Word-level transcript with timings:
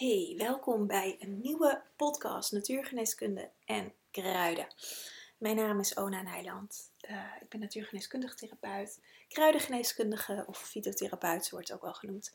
Hey, 0.00 0.34
welkom 0.38 0.86
bij 0.86 1.16
een 1.18 1.40
nieuwe 1.40 1.82
podcast 1.96 2.52
Natuurgeneeskunde 2.52 3.50
en 3.64 3.92
Kruiden. 4.10 4.66
Mijn 5.38 5.56
naam 5.56 5.80
is 5.80 5.96
Ona 5.96 6.22
Nijland. 6.22 6.90
Uh, 7.10 7.24
ik 7.40 7.48
ben 7.48 7.60
natuurgeneeskundig 7.60 8.34
therapeut, 8.34 9.00
kruidengeneeskundige 9.28 10.44
of 10.46 10.58
fytotherapeut, 10.58 11.50
wordt 11.50 11.68
het 11.68 11.76
ook 11.76 11.82
wel 11.82 11.94
genoemd. 11.94 12.32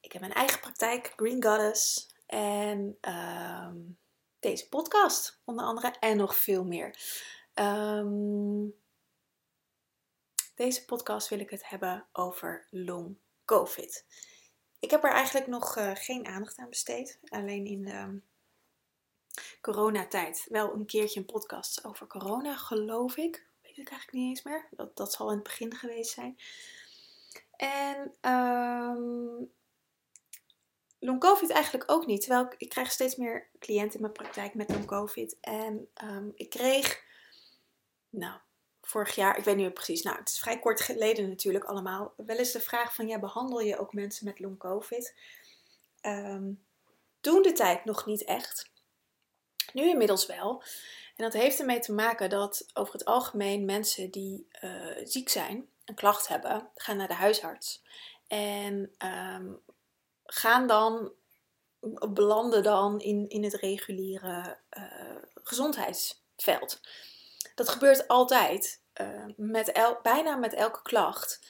Ik 0.00 0.12
heb 0.12 0.20
mijn 0.20 0.32
eigen 0.32 0.60
praktijk, 0.60 1.12
Green 1.16 1.42
Goddess, 1.42 2.10
en 2.26 2.98
uh, 3.00 3.70
deze 4.38 4.68
podcast 4.68 5.40
onder 5.44 5.64
andere 5.64 5.96
en 5.98 6.16
nog 6.16 6.36
veel 6.36 6.64
meer. 6.64 6.96
Um, 7.54 8.74
deze 10.54 10.84
podcast 10.84 11.28
wil 11.28 11.40
ik 11.40 11.50
het 11.50 11.68
hebben 11.68 12.06
over 12.12 12.66
long 12.70 13.16
COVID. 13.44 14.04
Ik 14.80 14.90
heb 14.90 15.04
er 15.04 15.10
eigenlijk 15.10 15.46
nog 15.46 15.76
uh, 15.76 15.90
geen 15.94 16.26
aandacht 16.26 16.58
aan 16.58 16.68
besteed. 16.68 17.18
Alleen 17.24 17.66
in 17.66 17.82
de 17.82 17.94
um, 17.94 18.24
coronatijd 19.60 20.46
wel 20.48 20.72
een 20.72 20.86
keertje 20.86 21.20
een 21.20 21.26
podcast 21.26 21.84
over 21.84 22.06
corona, 22.06 22.56
geloof 22.56 23.16
ik. 23.16 23.46
Weet 23.62 23.78
ik 23.78 23.90
eigenlijk 23.90 24.12
niet 24.12 24.28
eens 24.28 24.42
meer. 24.42 24.68
Dat, 24.70 24.96
dat 24.96 25.12
zal 25.12 25.28
in 25.28 25.34
het 25.34 25.42
begin 25.42 25.74
geweest 25.74 26.10
zijn. 26.10 26.36
En 27.56 28.30
um, 28.32 29.52
long 30.98 31.20
covid 31.20 31.50
eigenlijk 31.50 31.90
ook 31.90 32.06
niet. 32.06 32.20
Terwijl 32.20 32.54
ik, 32.58 32.68
krijg 32.68 32.90
steeds 32.90 33.16
meer 33.16 33.48
cliënten 33.58 33.94
in 33.94 34.00
mijn 34.00 34.12
praktijk 34.12 34.54
met 34.54 34.70
long 34.70 34.86
covid. 34.86 35.36
En 35.40 35.88
um, 36.04 36.32
ik 36.34 36.50
kreeg, 36.50 37.04
nou, 38.08 38.40
vorig 38.90 39.14
jaar, 39.14 39.38
ik 39.38 39.44
weet 39.44 39.56
meer 39.56 39.72
precies, 39.72 40.02
nou 40.02 40.18
het 40.18 40.28
is 40.28 40.38
vrij 40.38 40.58
kort 40.58 40.80
geleden 40.80 41.28
natuurlijk 41.28 41.64
allemaal, 41.64 42.14
wel 42.16 42.36
eens 42.36 42.52
de 42.52 42.60
vraag 42.60 42.94
van 42.94 43.06
ja, 43.06 43.18
behandel 43.18 43.60
je 43.60 43.78
ook 43.78 43.92
mensen 43.92 44.24
met 44.24 44.40
long 44.40 44.58
covid? 44.58 45.14
Um, 46.02 46.64
toen 47.20 47.42
de 47.42 47.52
tijd 47.52 47.84
nog 47.84 48.06
niet 48.06 48.24
echt. 48.24 48.70
Nu 49.72 49.88
inmiddels 49.88 50.26
wel. 50.26 50.62
En 51.16 51.24
dat 51.24 51.32
heeft 51.32 51.58
ermee 51.58 51.80
te 51.80 51.92
maken 51.92 52.30
dat 52.30 52.66
over 52.74 52.92
het 52.92 53.04
algemeen 53.04 53.64
mensen 53.64 54.10
die 54.10 54.48
uh, 54.60 54.96
ziek 55.04 55.28
zijn, 55.28 55.68
een 55.84 55.94
klacht 55.94 56.28
hebben, 56.28 56.70
gaan 56.74 56.96
naar 56.96 57.08
de 57.08 57.14
huisarts. 57.14 57.82
En 58.26 58.94
um, 58.98 59.60
gaan 60.24 60.66
dan, 60.66 61.12
belanden 62.10 62.62
dan 62.62 63.00
in, 63.00 63.28
in 63.28 63.44
het 63.44 63.54
reguliere 63.54 64.58
uh, 64.78 65.22
gezondheidsveld. 65.34 66.80
Dat 67.54 67.68
gebeurt 67.68 68.08
altijd, 68.08 68.79
uh, 69.00 69.34
met 69.36 69.98
bijna 70.02 70.36
met 70.36 70.54
elke 70.54 70.82
klacht. 70.82 71.40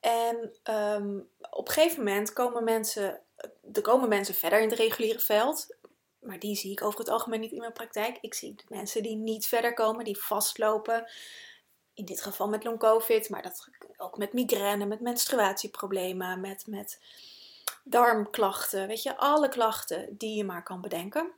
En 0.00 0.52
um, 0.74 1.28
op 1.50 1.68
een 1.68 1.74
gegeven 1.74 2.04
moment 2.04 2.32
komen 2.32 2.64
mensen, 2.64 3.20
er 3.72 3.82
komen 3.82 4.08
mensen 4.08 4.34
verder 4.34 4.60
in 4.60 4.68
het 4.68 4.78
reguliere 4.78 5.20
veld. 5.20 5.76
Maar 6.18 6.38
die 6.38 6.56
zie 6.56 6.70
ik 6.70 6.82
over 6.82 6.98
het 6.98 7.08
algemeen 7.08 7.40
niet 7.40 7.52
in 7.52 7.58
mijn 7.58 7.72
praktijk. 7.72 8.18
Ik 8.20 8.34
zie 8.34 8.54
mensen 8.68 9.02
die 9.02 9.16
niet 9.16 9.46
verder 9.46 9.74
komen, 9.74 10.04
die 10.04 10.18
vastlopen. 10.18 11.10
In 11.94 12.04
dit 12.04 12.22
geval 12.22 12.48
met 12.48 12.64
long 12.64 12.78
covid, 12.78 13.28
maar 13.28 13.42
dat 13.42 13.68
ook 13.96 14.18
met 14.18 14.32
migraine, 14.32 14.86
met 14.86 15.00
menstruatieproblemen, 15.00 16.40
met, 16.40 16.66
met 16.66 17.00
darmklachten. 17.84 18.86
Weet 18.86 19.02
je, 19.02 19.16
alle 19.16 19.48
klachten 19.48 20.16
die 20.16 20.36
je 20.36 20.44
maar 20.44 20.62
kan 20.62 20.80
bedenken. 20.80 21.32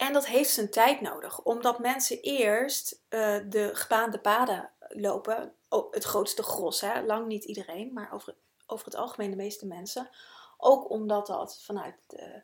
En 0.00 0.12
dat 0.12 0.26
heeft 0.26 0.50
zijn 0.50 0.70
tijd 0.70 1.00
nodig, 1.00 1.42
omdat 1.42 1.78
mensen 1.78 2.20
eerst 2.20 3.00
uh, 3.08 3.38
de 3.48 3.70
gebaande 3.72 4.20
paden 4.20 4.70
lopen. 4.78 5.54
Oh, 5.68 5.92
het 5.92 6.04
grootste 6.04 6.42
gros, 6.42 6.80
hè? 6.80 7.02
lang 7.02 7.26
niet 7.26 7.44
iedereen, 7.44 7.92
maar 7.92 8.12
over, 8.12 8.34
over 8.66 8.84
het 8.84 8.94
algemeen 8.94 9.30
de 9.30 9.36
meeste 9.36 9.66
mensen. 9.66 10.10
Ook 10.56 10.90
omdat 10.90 11.26
dat 11.26 11.62
vanuit 11.62 11.94
de 12.06 12.40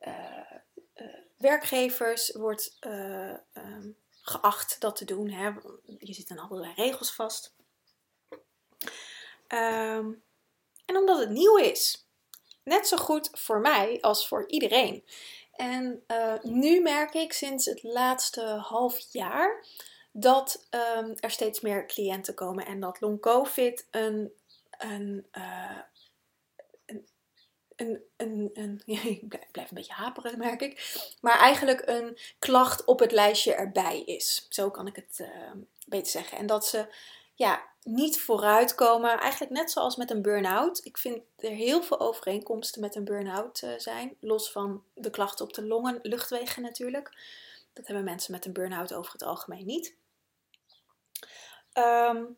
uh, 0.00 0.50
uh, 0.94 1.14
werkgevers 1.36 2.32
wordt 2.32 2.76
um, 2.80 3.96
geacht 4.22 4.80
dat 4.80 4.96
te 4.96 5.04
doen. 5.04 5.30
Hè? 5.30 5.50
Je 5.98 6.12
zit 6.12 6.30
aan 6.30 6.38
allerlei 6.38 6.72
regels 6.76 7.12
vast. 7.12 7.54
Um, 9.48 10.22
en 10.84 10.96
omdat 10.96 11.18
het 11.18 11.30
nieuw 11.30 11.56
is. 11.56 12.06
Net 12.64 12.88
zo 12.88 12.96
goed 12.96 13.30
voor 13.32 13.60
mij 13.60 14.00
als 14.00 14.28
voor 14.28 14.48
iedereen. 14.48 15.04
En 15.62 16.04
uh, 16.06 16.42
nu 16.42 16.80
merk 16.80 17.14
ik 17.14 17.32
sinds 17.32 17.64
het 17.64 17.82
laatste 17.82 18.44
half 18.44 18.98
jaar 19.12 19.64
dat 20.12 20.66
um, 20.98 21.14
er 21.20 21.30
steeds 21.30 21.60
meer 21.60 21.86
cliënten 21.86 22.34
komen 22.34 22.66
en 22.66 22.80
dat 22.80 23.00
long 23.00 23.20
COVID 23.20 23.86
een, 23.90 24.32
een, 24.78 25.26
uh, 25.32 25.78
een, 27.76 28.02
een, 28.54 28.82
ik 28.86 29.28
blijf 29.52 29.68
een 29.68 29.76
beetje 29.76 29.92
haperen, 29.92 30.38
merk 30.38 30.60
ik. 30.60 31.00
Maar 31.20 31.38
eigenlijk 31.38 31.82
een 31.86 32.18
klacht 32.38 32.84
op 32.84 32.98
het 32.98 33.12
lijstje 33.12 33.54
erbij 33.54 34.00
is. 34.00 34.46
Zo 34.48 34.70
kan 34.70 34.86
ik 34.86 34.96
het 34.96 35.18
uh, 35.20 35.50
beter 35.86 36.10
zeggen. 36.10 36.38
En 36.38 36.46
dat 36.46 36.66
ze 36.66 36.94
ja, 37.34 37.71
niet 37.84 38.20
vooruitkomen. 38.20 39.18
Eigenlijk 39.18 39.52
net 39.52 39.70
zoals 39.70 39.96
met 39.96 40.10
een 40.10 40.22
burn-out. 40.22 40.84
Ik 40.84 40.98
vind 40.98 41.22
er 41.36 41.50
heel 41.50 41.82
veel 41.82 42.00
overeenkomsten 42.00 42.80
met 42.80 42.94
een 42.94 43.04
burn-out 43.04 43.62
uh, 43.62 43.70
zijn. 43.76 44.16
Los 44.20 44.52
van 44.52 44.82
de 44.94 45.10
klachten 45.10 45.44
op 45.44 45.52
de 45.52 45.66
longen, 45.66 45.98
luchtwegen 46.02 46.62
natuurlijk. 46.62 47.10
Dat 47.72 47.86
hebben 47.86 48.04
mensen 48.04 48.32
met 48.32 48.46
een 48.46 48.52
burn-out 48.52 48.94
over 48.94 49.12
het 49.12 49.22
algemeen 49.22 49.66
niet. 49.66 49.96
Um, 51.74 52.36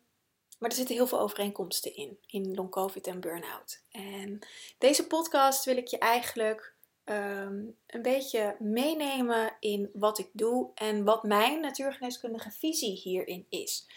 maar 0.59 0.69
er 0.69 0.75
zitten 0.75 0.95
heel 0.95 1.07
veel 1.07 1.19
overeenkomsten 1.19 1.95
in, 1.95 2.17
in 2.27 2.55
long 2.55 2.69
covid 2.69 3.07
en 3.07 3.19
burn-out. 3.19 3.81
En 3.91 4.39
deze 4.77 5.07
podcast 5.07 5.65
wil 5.65 5.77
ik 5.77 5.87
je 5.87 5.97
eigenlijk 5.97 6.73
um, 7.05 7.77
een 7.87 8.01
beetje 8.01 8.55
meenemen 8.59 9.55
in 9.59 9.89
wat 9.93 10.19
ik 10.19 10.29
doe 10.31 10.71
en 10.75 11.03
wat 11.03 11.23
mijn 11.23 11.59
natuurgeneeskundige 11.59 12.51
visie 12.51 12.97
hierin 12.97 13.45
is 13.49 13.87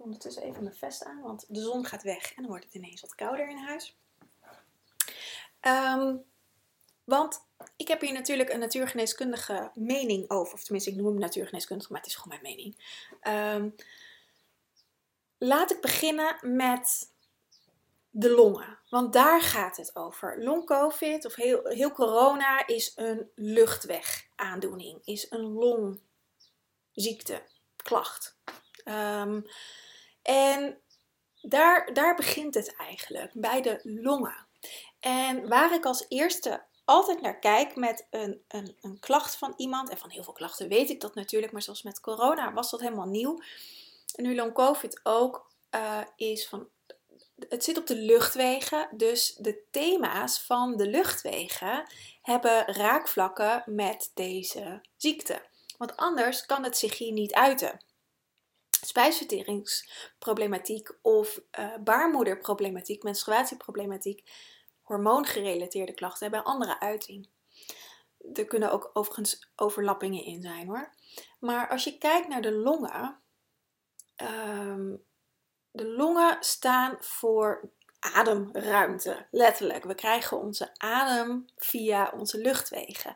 ondertussen 0.00 0.42
even 0.42 0.62
mijn 0.62 0.76
vest 0.76 1.04
aan, 1.04 1.20
want 1.20 1.44
de 1.48 1.60
zon 1.60 1.84
gaat 1.84 2.02
weg 2.02 2.28
en 2.28 2.42
dan 2.42 2.50
wordt 2.50 2.64
het 2.64 2.74
ineens 2.74 3.00
wat 3.00 3.14
kouder 3.14 3.48
in 3.48 3.56
huis. 3.56 3.96
Um, 5.60 6.24
want 7.04 7.44
ik 7.76 7.88
heb 7.88 8.00
hier 8.00 8.12
natuurlijk 8.12 8.50
een 8.50 8.58
natuurgeneeskundige 8.58 9.70
mening 9.74 10.30
over. 10.30 10.54
Of 10.54 10.62
tenminste, 10.62 10.90
ik 10.90 10.96
noem 10.96 11.06
hem 11.06 11.18
natuurgeneeskundig, 11.18 11.90
maar 11.90 11.98
het 11.98 12.08
is 12.08 12.14
gewoon 12.14 12.40
mijn 12.40 12.56
mening. 12.56 12.76
Um, 13.22 13.74
laat 15.38 15.70
ik 15.70 15.80
beginnen 15.80 16.56
met 16.56 17.12
de 18.10 18.30
longen. 18.30 18.78
Want 18.88 19.12
daar 19.12 19.42
gaat 19.42 19.76
het 19.76 19.96
over. 19.96 20.44
Long 20.44 20.66
COVID 20.66 21.24
of 21.24 21.34
heel, 21.34 21.66
heel 21.66 21.92
corona 21.92 22.66
is 22.66 22.92
een 22.96 23.30
luchtwegaandoening. 23.34 25.00
Is 25.04 25.30
een 25.30 25.52
longziekte, 26.94 27.42
klacht. 27.76 28.36
Um, 28.84 29.46
en 30.22 30.80
daar, 31.40 31.92
daar 31.92 32.14
begint 32.14 32.54
het 32.54 32.76
eigenlijk, 32.76 33.30
bij 33.34 33.62
de 33.62 33.80
longen. 33.82 34.46
En 35.00 35.48
waar 35.48 35.74
ik 35.74 35.84
als 35.84 36.04
eerste 36.08 36.62
altijd 36.84 37.20
naar 37.20 37.38
kijk 37.38 37.76
met 37.76 38.06
een, 38.10 38.42
een, 38.48 38.76
een 38.80 38.98
klacht 39.00 39.36
van 39.36 39.54
iemand, 39.56 39.90
en 39.90 39.98
van 39.98 40.10
heel 40.10 40.24
veel 40.24 40.32
klachten 40.32 40.68
weet 40.68 40.90
ik 40.90 41.00
dat 41.00 41.14
natuurlijk, 41.14 41.52
maar 41.52 41.62
zoals 41.62 41.82
met 41.82 42.00
corona 42.00 42.52
was 42.52 42.70
dat 42.70 42.80
helemaal 42.80 43.08
nieuw. 43.08 43.42
En 44.14 44.22
nu 44.24 44.34
long 44.34 44.52
covid 44.52 45.00
ook, 45.02 45.50
uh, 45.74 46.00
is 46.16 46.48
van 46.48 46.68
het 47.48 47.64
zit 47.64 47.78
op 47.78 47.86
de 47.86 47.96
luchtwegen, 47.96 48.88
dus 48.90 49.34
de 49.34 49.62
thema's 49.70 50.40
van 50.40 50.76
de 50.76 50.86
luchtwegen 50.86 51.90
hebben 52.22 52.66
raakvlakken 52.66 53.62
met 53.66 54.10
deze 54.14 54.80
ziekte. 54.96 55.48
Want 55.78 55.96
anders 55.96 56.46
kan 56.46 56.64
het 56.64 56.76
zich 56.76 56.98
hier 56.98 57.12
niet 57.12 57.32
uiten 57.32 57.80
spijsverteringsproblematiek 58.86 60.92
of 61.02 61.40
uh, 61.58 61.76
baarmoederproblematiek, 61.84 63.02
menstruatieproblematiek, 63.02 64.30
hormoongerelateerde 64.82 65.94
klachten 65.94 66.30
hebben 66.30 66.52
andere 66.52 66.80
uiting. 66.80 67.28
Er 68.32 68.44
kunnen 68.44 68.72
ook 68.72 68.90
overigens 68.92 69.50
overlappingen 69.56 70.24
in 70.24 70.42
zijn 70.42 70.66
hoor. 70.66 70.94
Maar 71.40 71.68
als 71.68 71.84
je 71.84 71.98
kijkt 71.98 72.28
naar 72.28 72.42
de 72.42 72.52
longen, 72.52 73.20
um, 74.16 75.04
de 75.70 75.86
longen 75.86 76.36
staan 76.40 76.96
voor 77.00 77.70
ademruimte, 78.00 79.26
letterlijk. 79.30 79.84
We 79.84 79.94
krijgen 79.94 80.38
onze 80.38 80.70
adem 80.76 81.44
via 81.56 82.12
onze 82.16 82.38
luchtwegen. 82.38 83.14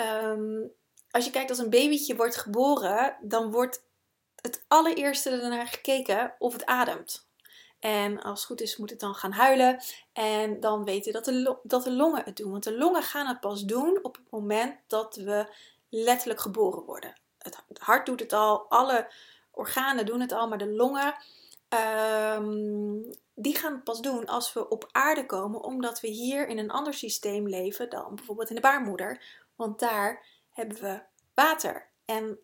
Um, 0.00 0.72
als 1.10 1.24
je 1.24 1.30
kijkt 1.30 1.50
als 1.50 1.58
een 1.58 1.70
babytje 1.70 2.16
wordt 2.16 2.36
geboren, 2.36 3.16
dan 3.20 3.50
wordt 3.50 3.84
het 4.42 4.64
allereerste 4.68 5.30
ernaar 5.30 5.66
gekeken 5.66 6.34
of 6.38 6.52
het 6.52 6.66
ademt. 6.66 7.28
En 7.80 8.22
als 8.22 8.38
het 8.38 8.48
goed 8.48 8.60
is, 8.60 8.76
moet 8.76 8.90
het 8.90 9.00
dan 9.00 9.14
gaan 9.14 9.32
huilen. 9.32 9.80
En 10.12 10.60
dan 10.60 10.84
weten 10.84 11.12
dat 11.12 11.24
de, 11.24 11.56
dat 11.62 11.84
de 11.84 11.92
longen 11.92 12.24
het 12.24 12.36
doen. 12.36 12.50
Want 12.50 12.64
de 12.64 12.78
longen 12.78 13.02
gaan 13.02 13.26
het 13.26 13.40
pas 13.40 13.64
doen 13.64 13.98
op 14.02 14.16
het 14.16 14.30
moment 14.30 14.76
dat 14.86 15.16
we 15.16 15.54
letterlijk 15.88 16.40
geboren 16.40 16.84
worden. 16.84 17.20
Het 17.38 17.78
hart 17.78 18.06
doet 18.06 18.20
het 18.20 18.32
al, 18.32 18.70
alle 18.70 19.12
organen 19.50 20.06
doen 20.06 20.20
het 20.20 20.32
al, 20.32 20.48
maar 20.48 20.58
de 20.58 20.72
longen, 20.72 21.14
um, 22.34 23.10
die 23.34 23.56
gaan 23.56 23.72
het 23.72 23.84
pas 23.84 24.00
doen 24.00 24.26
als 24.26 24.52
we 24.52 24.68
op 24.68 24.88
aarde 24.92 25.26
komen, 25.26 25.62
omdat 25.62 26.00
we 26.00 26.08
hier 26.08 26.48
in 26.48 26.58
een 26.58 26.70
ander 26.70 26.94
systeem 26.94 27.48
leven 27.48 27.90
dan 27.90 28.14
bijvoorbeeld 28.14 28.48
in 28.48 28.54
de 28.54 28.60
baarmoeder. 28.60 29.22
Want 29.56 29.78
daar 29.78 30.26
hebben 30.50 30.80
we 30.80 31.02
water 31.34 31.88
en 32.04 32.38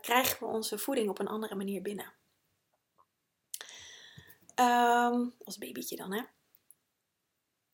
krijgen 0.00 0.38
we 0.38 0.52
onze 0.52 0.78
voeding 0.78 1.08
op 1.08 1.18
een 1.18 1.28
andere 1.28 1.54
manier 1.54 1.82
binnen. 1.82 2.12
Um, 4.60 5.34
als 5.44 5.58
babytje 5.58 5.96
dan, 5.96 6.12
hè. 6.12 6.22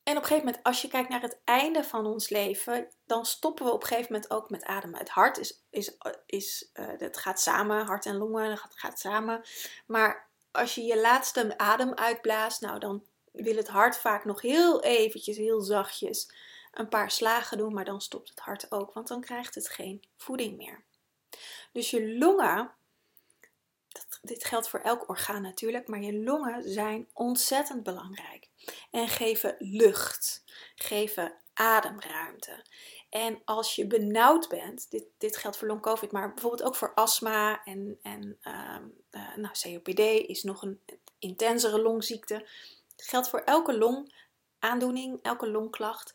En 0.02 0.16
op 0.16 0.22
een 0.22 0.28
gegeven 0.28 0.46
moment, 0.46 0.64
als 0.64 0.82
je 0.82 0.88
kijkt 0.88 1.08
naar 1.08 1.20
het 1.20 1.38
einde 1.44 1.84
van 1.84 2.06
ons 2.06 2.28
leven, 2.28 2.88
dan 3.06 3.26
stoppen 3.26 3.64
we 3.64 3.72
op 3.72 3.80
een 3.80 3.86
gegeven 3.86 4.12
moment 4.12 4.30
ook 4.30 4.50
met 4.50 4.64
ademen. 4.64 4.98
Het 4.98 5.08
hart 5.08 5.38
is, 5.38 5.62
is, 5.70 5.96
is 6.26 6.70
uh, 6.74 7.08
gaat 7.12 7.40
samen, 7.40 7.86
hart 7.86 8.06
en 8.06 8.16
longen, 8.16 8.48
dat 8.48 8.58
gaat, 8.58 8.78
gaat 8.78 8.98
samen. 8.98 9.42
Maar 9.86 10.28
als 10.50 10.74
je 10.74 10.82
je 10.82 11.00
laatste 11.00 11.58
adem 11.58 11.94
uitblaast, 11.94 12.60
nou 12.60 12.78
dan 12.78 13.04
wil 13.32 13.56
het 13.56 13.68
hart 13.68 13.98
vaak 13.98 14.24
nog 14.24 14.40
heel 14.40 14.82
eventjes, 14.82 15.36
heel 15.36 15.60
zachtjes, 15.60 16.32
een 16.72 16.88
paar 16.88 17.10
slagen 17.10 17.58
doen, 17.58 17.74
maar 17.74 17.84
dan 17.84 18.00
stopt 18.00 18.28
het 18.28 18.40
hart 18.40 18.72
ook, 18.72 18.92
want 18.92 19.08
dan 19.08 19.20
krijgt 19.20 19.54
het 19.54 19.68
geen 19.68 20.04
voeding 20.16 20.56
meer. 20.56 20.84
Dus 21.72 21.90
je 21.90 22.16
longen, 22.18 22.74
dat, 23.88 24.18
dit 24.22 24.44
geldt 24.44 24.68
voor 24.68 24.80
elk 24.80 25.08
orgaan 25.08 25.42
natuurlijk, 25.42 25.88
maar 25.88 26.00
je 26.00 26.22
longen 26.22 26.70
zijn 26.70 27.08
ontzettend 27.12 27.82
belangrijk 27.82 28.48
en 28.90 29.08
geven 29.08 29.56
lucht, 29.58 30.42
geven 30.74 31.34
ademruimte. 31.54 32.64
En 33.10 33.42
als 33.44 33.74
je 33.74 33.86
benauwd 33.86 34.48
bent, 34.48 34.90
dit, 34.90 35.04
dit 35.18 35.36
geldt 35.36 35.56
voor 35.56 35.68
long 35.68 35.80
covid, 35.80 36.12
maar 36.12 36.32
bijvoorbeeld 36.34 36.62
ook 36.62 36.76
voor 36.76 36.94
astma 36.94 37.64
en, 37.64 37.98
en 38.02 38.38
uh, 38.42 38.76
uh, 39.10 39.36
nou, 39.36 39.54
COPD 39.62 39.98
is 40.28 40.42
nog 40.42 40.62
een 40.62 40.80
intensere 41.18 41.82
longziekte. 41.82 42.48
Geldt 42.96 43.28
voor 43.28 43.40
elke 43.40 43.78
longaandoening, 43.78 45.18
elke 45.22 45.50
longklacht. 45.50 46.14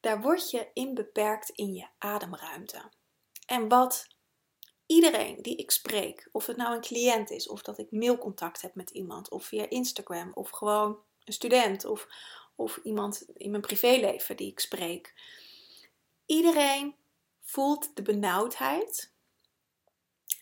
Daar 0.00 0.20
word 0.20 0.50
je 0.50 0.70
in 0.72 0.94
beperkt 0.94 1.48
in 1.48 1.72
je 1.72 1.86
ademruimte. 1.98 2.90
En 3.46 3.68
wat 3.68 4.06
iedereen 4.92 5.42
die 5.42 5.56
ik 5.56 5.70
spreek, 5.70 6.28
of 6.32 6.46
het 6.46 6.56
nou 6.56 6.74
een 6.74 6.80
cliënt 6.80 7.30
is, 7.30 7.48
of 7.48 7.62
dat 7.62 7.78
ik 7.78 7.90
mailcontact 7.90 8.62
heb 8.62 8.74
met 8.74 8.90
iemand, 8.90 9.30
of 9.30 9.44
via 9.44 9.68
Instagram, 9.68 10.30
of 10.34 10.50
gewoon 10.50 10.98
een 11.24 11.32
student, 11.32 11.84
of, 11.84 12.08
of 12.54 12.80
iemand 12.82 13.24
in 13.34 13.50
mijn 13.50 13.62
privéleven 13.62 14.36
die 14.36 14.50
ik 14.50 14.60
spreek. 14.60 15.14
Iedereen 16.26 16.94
voelt 17.40 17.96
de 17.96 18.02
benauwdheid, 18.02 19.12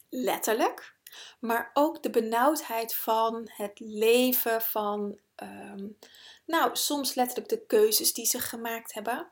letterlijk, 0.08 0.94
maar 1.40 1.70
ook 1.74 2.02
de 2.02 2.10
benauwdheid 2.10 2.94
van 2.94 3.50
het 3.52 3.80
leven, 3.80 4.62
van, 4.62 5.18
um, 5.36 5.98
nou, 6.46 6.76
soms 6.76 7.14
letterlijk 7.14 7.48
de 7.48 7.66
keuzes 7.66 8.12
die 8.12 8.26
ze 8.26 8.38
gemaakt 8.38 8.92
hebben. 8.92 9.30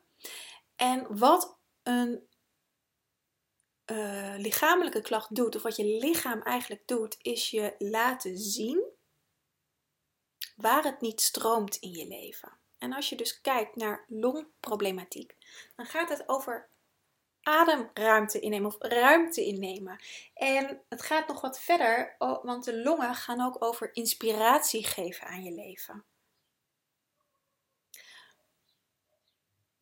En 0.75 1.17
wat 1.17 1.57
een 1.83 2.28
uh, 3.91 4.33
lichamelijke 4.37 5.01
klacht 5.01 5.35
doet, 5.35 5.55
of 5.55 5.61
wat 5.61 5.75
je 5.75 5.85
lichaam 5.85 6.41
eigenlijk 6.41 6.87
doet, 6.87 7.17
is 7.21 7.49
je 7.49 7.75
laten 7.77 8.37
zien 8.37 8.83
waar 10.55 10.83
het 10.83 11.01
niet 11.01 11.21
stroomt 11.21 11.75
in 11.75 11.91
je 11.91 12.07
leven. 12.07 12.51
En 12.77 12.93
als 12.93 13.09
je 13.09 13.15
dus 13.15 13.41
kijkt 13.41 13.75
naar 13.75 14.05
longproblematiek, 14.07 15.35
dan 15.75 15.85
gaat 15.85 16.09
het 16.09 16.29
over 16.29 16.69
ademruimte 17.41 18.39
innemen 18.39 18.67
of 18.67 18.75
ruimte 18.79 19.45
innemen. 19.45 19.99
En 20.33 20.81
het 20.89 21.01
gaat 21.01 21.27
nog 21.27 21.41
wat 21.41 21.59
verder, 21.59 22.15
want 22.17 22.63
de 22.63 22.81
longen 22.81 23.15
gaan 23.15 23.41
ook 23.41 23.63
over 23.63 23.95
inspiratie 23.95 24.85
geven 24.85 25.27
aan 25.27 25.43
je 25.43 25.51
leven. 25.51 26.03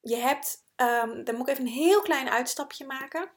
Je 0.01 0.15
hebt, 0.15 0.63
um, 0.75 1.24
dan 1.24 1.36
moet 1.36 1.48
ik 1.48 1.53
even 1.53 1.65
een 1.65 1.71
heel 1.71 2.01
klein 2.01 2.30
uitstapje 2.30 2.86
maken. 2.86 3.31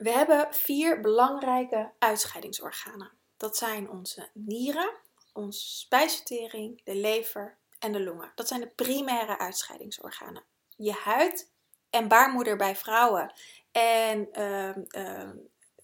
We 0.00 0.10
hebben 0.10 0.54
vier 0.54 1.00
belangrijke 1.00 1.92
uitscheidingsorganen. 1.98 3.10
Dat 3.36 3.56
zijn 3.56 3.90
onze 3.90 4.28
nieren, 4.32 4.90
onze 5.32 5.60
spijsvertering, 5.60 6.80
de 6.84 6.94
lever 6.94 7.58
en 7.78 7.92
de 7.92 8.02
longen. 8.02 8.32
Dat 8.34 8.48
zijn 8.48 8.60
de 8.60 8.66
primaire 8.66 9.38
uitscheidingsorganen. 9.38 10.42
Je 10.76 10.92
huid 10.92 11.50
en 11.90 12.08
baarmoeder 12.08 12.56
bij 12.56 12.76
vrouwen 12.76 13.32
en 13.72 14.28
uh, 14.32 14.76
uh, 14.76 15.30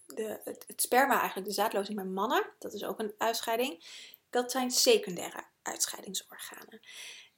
de, 0.07 0.41
het, 0.45 0.65
sperma, 0.77 1.19
eigenlijk 1.19 1.49
de 1.49 1.55
zaadlozing 1.55 1.97
bij 1.97 2.07
mannen, 2.07 2.51
dat 2.59 2.73
is 2.73 2.85
ook 2.85 2.99
een 2.99 3.15
uitscheiding. 3.19 3.85
Dat 4.31 4.51
zijn 4.51 4.71
secundaire 4.71 5.45
uitscheidingsorganen. 5.63 6.81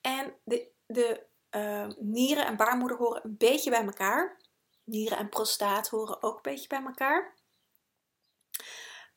En 0.01 0.35
de, 0.45 0.69
de 0.87 1.27
uh, 1.51 1.87
nieren 1.99 2.47
en 2.47 2.57
baarmoeder 2.57 2.97
horen 2.97 3.25
een 3.25 3.37
beetje 3.37 3.71
bij 3.71 3.85
elkaar. 3.85 4.37
Nieren 4.89 5.19
en 5.19 5.29
prostaat 5.29 5.89
horen 5.89 6.23
ook 6.23 6.37
een 6.37 6.53
beetje 6.53 6.69
bij 6.69 6.83
elkaar. 6.83 7.35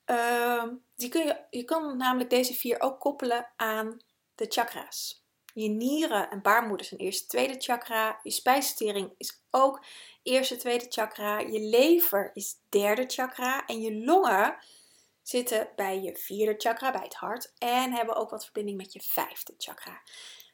Ehm, 0.05 0.75
die 0.95 1.09
kun 1.09 1.25
je, 1.25 1.45
je 1.49 1.63
kan 1.63 1.97
namelijk 1.97 2.29
deze 2.29 2.53
vier 2.53 2.81
ook 2.81 2.99
koppelen 2.99 3.49
aan 3.55 4.01
de 4.35 4.45
chakra's. 4.49 5.25
Je 5.53 5.69
nieren 5.69 6.29
en 6.29 6.41
baarmoeder 6.41 6.85
zijn 6.85 6.99
eerste, 6.99 7.27
tweede 7.27 7.55
chakra. 7.59 8.19
Je 8.23 8.31
spijsvertering 8.31 9.13
is 9.17 9.43
ook 9.49 9.85
eerste, 10.23 10.55
tweede 10.55 10.85
chakra. 10.89 11.39
Je 11.39 11.59
lever 11.59 12.31
is 12.33 12.55
derde 12.69 13.03
chakra. 13.07 13.65
En 13.65 13.81
je 13.81 14.05
longen 14.05 14.57
zitten 15.21 15.69
bij 15.75 16.01
je 16.01 16.17
vierde 16.17 16.55
chakra, 16.57 16.91
bij 16.91 17.03
het 17.03 17.15
hart. 17.15 17.53
En 17.57 17.93
hebben 17.93 18.15
ook 18.15 18.29
wat 18.29 18.43
verbinding 18.43 18.77
met 18.77 18.93
je 18.93 19.01
vijfde 19.01 19.53
chakra. 19.57 20.01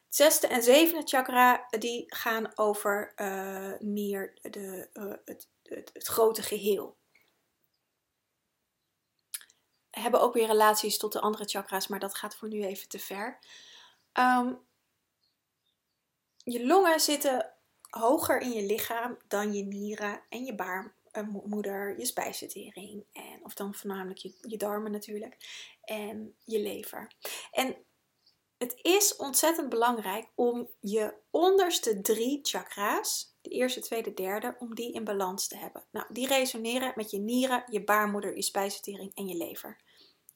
Zesde 0.08 0.46
en 0.46 0.62
zevende 0.62 1.06
chakra 1.06 1.66
die 1.78 2.04
gaan 2.06 2.52
over 2.54 3.12
uh, 3.16 3.72
meer 3.78 4.38
de, 4.42 4.88
uh, 4.92 5.14
het, 5.24 5.48
het, 5.62 6.08
grote 6.08 6.42
geheel 6.42 6.96
hebben 9.90 10.20
ook 10.20 10.34
weer 10.34 10.46
relaties 10.46 10.98
tot 10.98 11.12
de 11.12 11.20
andere 11.20 11.44
chakra's, 11.44 11.88
maar 11.88 11.98
dat 11.98 12.14
gaat 12.14 12.36
voor 12.36 12.48
nu 12.48 12.64
even 12.64 12.88
te 12.88 12.98
ver. 12.98 13.38
Um, 14.12 14.58
je 16.36 16.66
longen 16.66 17.00
zitten 17.00 17.54
hoger 17.90 18.40
in 18.40 18.52
je 18.52 18.62
lichaam 18.62 19.16
dan 19.28 19.52
je 19.52 19.62
nieren 19.62 20.22
en 20.28 20.44
je 20.44 20.54
baarmoeder, 20.54 21.98
je 21.98 22.06
spijsvertering 22.06 23.04
en 23.12 23.40
of 23.42 23.54
dan 23.54 23.74
voornamelijk 23.74 24.18
je, 24.18 24.34
je 24.40 24.56
darmen 24.56 24.92
natuurlijk 24.92 25.36
en 25.84 26.34
je 26.44 26.60
lever. 26.60 27.12
En 27.50 27.76
het 28.58 28.78
is 28.82 29.16
ontzettend 29.16 29.68
belangrijk 29.68 30.26
om 30.34 30.68
je 30.80 31.14
onderste 31.30 32.00
drie 32.00 32.38
chakra's, 32.42 33.36
de 33.40 33.50
eerste, 33.50 33.80
tweede, 33.80 34.14
derde, 34.14 34.56
om 34.58 34.74
die 34.74 34.92
in 34.92 35.04
balans 35.04 35.48
te 35.48 35.56
hebben. 35.56 35.84
Nou, 35.90 36.06
die 36.08 36.26
resoneren 36.26 36.92
met 36.96 37.10
je 37.10 37.18
nieren, 37.18 37.64
je 37.70 37.84
baarmoeder, 37.84 38.36
je 38.36 38.42
spijsvertering 38.42 39.14
en 39.14 39.26
je 39.26 39.36
lever. 39.36 39.80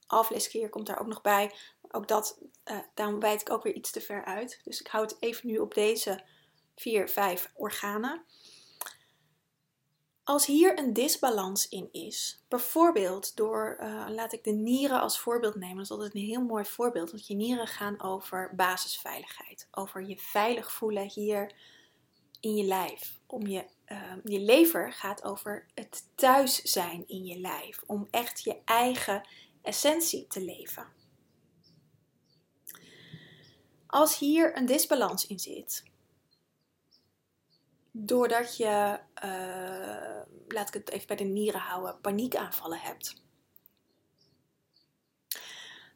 Alvleesklier 0.06 0.68
komt 0.68 0.86
daar 0.86 1.00
ook 1.00 1.06
nog 1.06 1.20
bij. 1.20 1.54
Ook 1.90 2.08
dat, 2.08 2.38
uh, 2.70 2.78
daarom 2.94 3.20
wijd 3.20 3.40
ik 3.40 3.50
ook 3.50 3.62
weer 3.62 3.74
iets 3.74 3.90
te 3.90 4.00
ver 4.00 4.24
uit. 4.24 4.60
Dus 4.64 4.80
ik 4.80 4.86
houd 4.86 5.16
even 5.20 5.46
nu 5.46 5.58
op 5.58 5.74
deze 5.74 6.24
vier, 6.76 7.08
vijf 7.08 7.50
organen. 7.54 8.24
Als 10.24 10.46
hier 10.46 10.78
een 10.78 10.92
disbalans 10.92 11.68
in 11.68 11.88
is, 11.92 12.44
bijvoorbeeld 12.48 13.36
door, 13.36 13.78
uh, 13.80 14.06
laat 14.08 14.32
ik 14.32 14.44
de 14.44 14.50
nieren 14.50 15.00
als 15.00 15.18
voorbeeld 15.18 15.54
nemen, 15.54 15.76
dat 15.76 15.84
is 15.84 15.90
altijd 15.90 16.14
een 16.14 16.20
heel 16.20 16.44
mooi 16.44 16.64
voorbeeld, 16.64 17.10
want 17.10 17.26
je 17.26 17.34
nieren 17.34 17.66
gaan 17.66 18.02
over 18.02 18.52
basisveiligheid, 18.56 19.68
over 19.70 20.02
je 20.02 20.16
veilig 20.16 20.72
voelen 20.72 21.08
hier 21.08 21.54
in 22.40 22.54
je 22.54 22.64
lijf. 22.64 23.20
Om 23.26 23.46
je, 23.46 23.64
uh, 23.86 24.14
je 24.24 24.40
lever 24.40 24.92
gaat 24.92 25.24
over 25.24 25.66
het 25.74 26.08
thuis 26.14 26.62
zijn 26.62 27.08
in 27.08 27.24
je 27.24 27.38
lijf, 27.38 27.82
om 27.86 28.08
echt 28.10 28.42
je 28.42 28.56
eigen 28.64 29.28
essentie 29.62 30.26
te 30.26 30.40
leven. 30.40 30.86
Als 33.86 34.18
hier 34.18 34.56
een 34.56 34.66
disbalans 34.66 35.26
in 35.26 35.38
zit, 35.38 35.82
doordat 37.92 38.56
je, 38.56 38.98
uh, 39.24 40.22
laat 40.48 40.68
ik 40.68 40.74
het 40.74 40.90
even 40.90 41.06
bij 41.06 41.16
de 41.16 41.24
nieren 41.24 41.60
houden, 41.60 42.00
paniekaanvallen 42.00 42.78
hebt, 42.78 43.22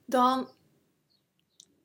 dan 0.05 0.51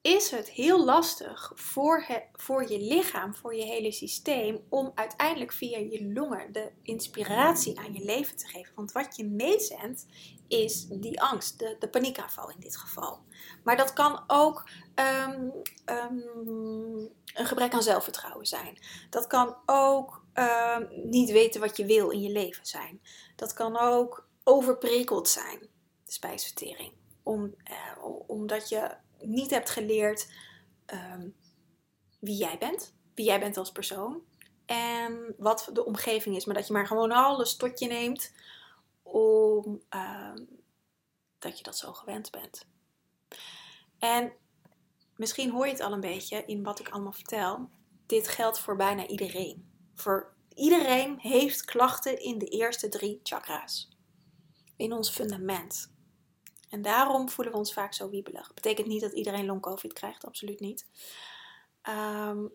is 0.01 0.31
het 0.31 0.49
heel 0.49 0.85
lastig 0.85 1.51
voor, 1.55 2.05
voor 2.33 2.71
je 2.71 2.79
lichaam, 2.79 3.35
voor 3.35 3.55
je 3.55 3.63
hele 3.63 3.91
systeem, 3.91 4.65
om 4.69 4.91
uiteindelijk 4.95 5.53
via 5.53 5.77
je 5.77 6.11
longen 6.13 6.51
de 6.51 6.71
inspiratie 6.81 7.79
aan 7.79 7.93
je 7.93 8.05
leven 8.05 8.37
te 8.37 8.47
geven. 8.47 8.75
Want 8.75 8.91
wat 8.91 9.15
je 9.15 9.25
meezendt 9.25 10.05
is 10.51 10.87
die 10.87 11.21
angst, 11.21 11.59
de, 11.59 11.75
de 11.79 11.89
paniekaanval 11.89 12.49
in 12.49 12.59
dit 12.59 12.77
geval. 12.77 13.23
Maar 13.63 13.77
dat 13.77 13.93
kan 13.93 14.23
ook 14.27 14.69
um, 15.25 15.53
um, 15.85 17.09
een 17.33 17.45
gebrek 17.45 17.73
aan 17.73 17.83
zelfvertrouwen 17.83 18.45
zijn. 18.45 18.77
Dat 19.09 19.27
kan 19.27 19.57
ook 19.65 20.25
um, 20.33 21.09
niet 21.09 21.31
weten 21.31 21.61
wat 21.61 21.77
je 21.77 21.85
wil 21.85 22.09
in 22.09 22.21
je 22.21 22.31
leven 22.31 22.65
zijn. 22.65 23.01
Dat 23.35 23.53
kan 23.53 23.79
ook 23.79 24.27
overprikkeld 24.43 25.27
zijn, 25.27 25.59
de 26.05 26.11
spijsvertering. 26.11 26.93
om, 27.23 27.55
omdat 28.27 28.69
je 28.69 28.95
niet 29.19 29.49
hebt 29.49 29.69
geleerd 29.69 30.27
ehm, 30.85 31.29
wie 32.19 32.37
jij 32.37 32.57
bent, 32.57 32.93
wie 33.15 33.25
jij 33.25 33.39
bent 33.39 33.57
als 33.57 33.71
persoon 33.71 34.21
en 34.65 35.35
wat 35.37 35.69
de 35.73 35.85
omgeving 35.85 36.35
is, 36.35 36.45
maar 36.45 36.55
dat 36.55 36.67
je 36.67 36.73
maar 36.73 36.87
gewoon 36.87 37.11
alles 37.11 37.55
tot 37.55 37.79
je 37.79 37.87
neemt 37.87 38.33
om 39.01 39.81
ehm, 39.89 40.45
dat 41.39 41.57
je 41.57 41.63
dat 41.63 41.77
zo 41.77 41.93
gewend 41.93 42.31
bent. 42.31 42.67
En 43.99 44.33
misschien 45.15 45.51
hoor 45.51 45.65
je 45.65 45.71
het 45.71 45.81
al 45.81 45.91
een 45.91 45.99
beetje 45.99 46.45
in 46.45 46.63
wat 46.63 46.79
ik 46.79 46.89
allemaal 46.89 47.11
vertel. 47.11 47.69
Dit 48.05 48.27
geldt 48.27 48.59
voor 48.59 48.75
bijna 48.75 49.07
iedereen. 49.07 49.69
Voor 49.95 50.35
iedereen 50.53 51.19
heeft 51.19 51.65
klachten 51.65 52.19
in 52.19 52.37
de 52.37 52.45
eerste 52.45 52.89
drie 52.89 53.19
chakra's. 53.23 53.97
In 54.75 54.93
ons 54.93 55.09
fundament. 55.09 55.91
En 56.69 56.81
daarom 56.81 57.29
voelen 57.29 57.53
we 57.53 57.59
ons 57.59 57.73
vaak 57.73 57.93
zo 57.93 58.09
wiebelig. 58.09 58.53
Betekent 58.53 58.87
niet 58.87 59.01
dat 59.01 59.13
iedereen 59.13 59.45
long 59.45 59.61
covid 59.61 59.93
krijgt, 59.93 60.25
absoluut 60.25 60.59
niet. 60.59 60.85
Ehm, 61.81 62.47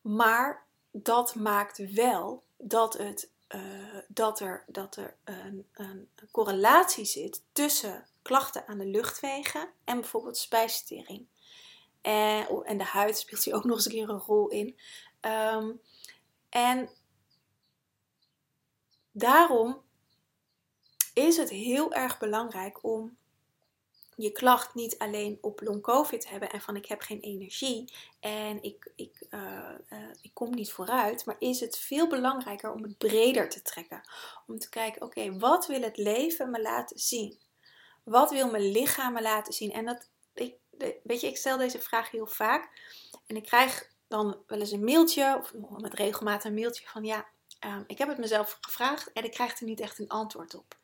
maar 0.00 0.66
dat 0.90 1.34
maakt 1.34 1.92
wel 1.92 2.44
dat, 2.56 2.98
het, 2.98 3.32
uh, 3.54 3.98
dat 4.08 4.40
er, 4.40 4.64
dat 4.66 4.96
er 4.96 5.16
een, 5.24 5.66
een, 5.72 6.08
correlatie 6.30 7.04
zit 7.04 7.42
tussen 7.52 8.06
klachten 8.22 8.66
aan 8.66 8.78
de 8.78 8.86
luchtwegen 8.86 9.68
en 9.84 10.00
bijvoorbeeld 10.00 10.36
spijsvertering. 10.36 11.26
En, 12.00 12.48
oh, 12.48 12.70
en 12.70 12.78
de 12.78 12.84
huid 12.84 13.18
speelt 13.18 13.44
hier 13.44 13.54
ook 13.54 13.64
nog 13.64 13.76
eens 13.76 13.84
een 13.84 13.92
keer 13.92 14.08
een 14.08 14.18
rol 14.18 14.48
in. 14.48 14.78
Um, 15.20 15.80
en 16.48 16.90
daarom 19.12 19.82
is 21.14 21.36
het 21.36 21.50
heel 21.50 21.92
erg 21.92 22.18
belangrijk 22.18 22.84
om 22.84 23.16
je 24.22 24.32
klacht 24.32 24.74
niet 24.74 24.98
alleen 24.98 25.38
op 25.40 25.60
long 25.60 25.82
covid 25.82 26.28
hebben 26.28 26.50
en 26.50 26.60
van 26.60 26.76
ik 26.76 26.86
heb 26.86 27.00
geen 27.00 27.20
energie 27.20 27.92
en 28.20 28.62
ik, 28.62 28.92
ik, 28.96 29.26
uh, 29.30 29.68
uh, 29.90 29.98
ik 30.20 30.30
kom 30.34 30.54
niet 30.54 30.72
vooruit, 30.72 31.24
maar 31.24 31.36
is 31.38 31.60
het 31.60 31.78
veel 31.78 32.08
belangrijker 32.08 32.72
om 32.72 32.82
het 32.82 32.98
breder 32.98 33.48
te 33.48 33.62
trekken. 33.62 34.00
Om 34.46 34.58
te 34.58 34.68
kijken, 34.68 35.02
oké, 35.02 35.38
wat 35.38 35.66
wil 35.66 35.82
het 35.82 35.96
leven 35.96 36.50
me 36.50 36.62
laten 36.62 36.98
zien? 36.98 37.38
Wat 38.04 38.30
wil 38.30 38.50
mijn 38.50 38.70
lichaam 38.70 39.12
me 39.12 39.22
laten 39.22 39.52
zien? 39.52 39.72
En 39.72 39.84
dat, 39.84 40.08
ik, 40.34 40.54
weet 41.02 41.20
je, 41.20 41.26
ik 41.26 41.36
stel 41.36 41.56
deze 41.56 41.80
vraag 41.80 42.10
heel 42.10 42.26
vaak 42.26 42.70
en 43.26 43.36
ik 43.36 43.44
krijg 43.44 43.90
dan 44.08 44.42
wel 44.46 44.58
eens 44.58 44.72
een 44.72 44.84
mailtje 44.84 45.36
of 45.38 45.52
met 45.80 45.94
regelmatig 45.94 46.44
een 46.44 46.54
mailtje 46.54 46.86
van 46.86 47.04
ja, 47.04 47.26
uh, 47.64 47.76
ik 47.86 47.98
heb 47.98 48.08
het 48.08 48.18
mezelf 48.18 48.58
gevraagd 48.60 49.12
en 49.12 49.24
ik 49.24 49.30
krijg 49.30 49.60
er 49.60 49.66
niet 49.66 49.80
echt 49.80 49.98
een 49.98 50.08
antwoord 50.08 50.54
op. 50.54 50.76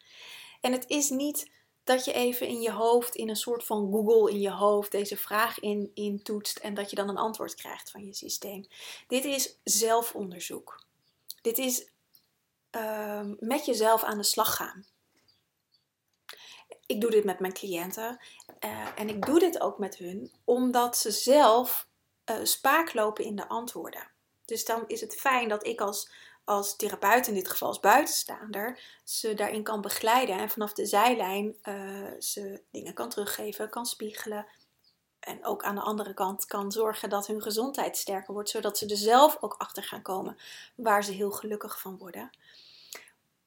En 0.61 0.73
het 0.73 0.85
is 0.88 1.11
niet 1.11 1.50
dat 1.88 2.04
je 2.04 2.12
even 2.12 2.47
in 2.47 2.61
je 2.61 2.73
hoofd, 2.73 3.14
in 3.14 3.28
een 3.28 3.37
soort 3.37 3.64
van 3.64 3.90
Google 3.90 4.30
in 4.30 4.40
je 4.40 4.50
hoofd, 4.50 4.90
deze 4.90 5.16
vraag 5.16 5.59
in, 5.59 5.90
in 5.95 6.23
toetst 6.23 6.59
en 6.59 6.75
dat 6.75 6.90
je 6.90 6.97
dan 6.97 7.09
een 7.09 7.16
antwoord 7.16 7.54
krijgt 7.54 7.90
van 7.90 8.07
je 8.07 8.14
systeem. 8.14 8.66
Dit 9.07 9.25
is 9.25 9.59
zelfonderzoek. 9.64 10.85
Dit 11.42 11.59
is 11.59 11.88
uh, 12.76 13.30
met 13.38 13.64
jezelf 13.64 14.02
aan 14.02 14.18
de 14.18 14.25
slag 14.25 14.57
gaan. 14.57 14.87
Ik 16.87 17.00
doe 17.00 17.11
dit 17.11 17.25
met 17.25 17.40
mijn 17.40 17.52
cliënten 17.52 18.21
uh, 18.64 18.88
en 18.95 19.09
ik 19.09 19.26
doe 19.26 19.38
dit 19.38 19.61
ook 19.61 19.78
met 19.78 19.97
hun 19.97 20.33
omdat 20.45 20.97
ze 20.97 21.11
zelf 21.11 21.88
uh, 22.30 22.37
spaak 22.42 22.95
lopen 22.95 23.25
in 23.25 23.37
de 23.37 23.49
antwoorden. 23.49 24.11
Dus 24.45 24.64
dan 24.64 24.85
is 24.87 25.00
het 25.00 25.14
fijn 25.14 25.49
dat 25.49 25.66
ik 25.66 25.80
als 25.80 26.11
als 26.48 26.76
therapeut, 26.76 27.26
in 27.26 27.34
dit 27.34 27.48
geval 27.48 27.68
als 27.68 27.80
buitenstaander, 27.80 28.80
ze 29.04 29.34
daarin 29.34 29.62
kan 29.62 29.80
begeleiden 29.80 30.38
en 30.38 30.50
vanaf 30.50 30.72
de 30.72 30.86
zijlijn 30.86 31.56
uh, 31.62 32.10
ze 32.18 32.62
dingen 32.70 32.94
kan 32.94 33.08
teruggeven, 33.08 33.70
kan 33.70 33.86
spiegelen. 33.86 34.46
En 35.20 35.44
ook 35.44 35.62
aan 35.62 35.74
de 35.74 35.80
andere 35.80 36.14
kant 36.14 36.46
kan 36.46 36.72
zorgen 36.72 37.10
dat 37.10 37.26
hun 37.26 37.42
gezondheid 37.42 37.96
sterker 37.96 38.34
wordt, 38.34 38.50
zodat 38.50 38.78
ze 38.78 38.86
er 38.86 38.96
zelf 38.96 39.36
ook 39.40 39.54
achter 39.58 39.82
gaan 39.82 40.02
komen 40.02 40.36
waar 40.74 41.04
ze 41.04 41.12
heel 41.12 41.30
gelukkig 41.30 41.80
van 41.80 41.98
worden. 41.98 42.30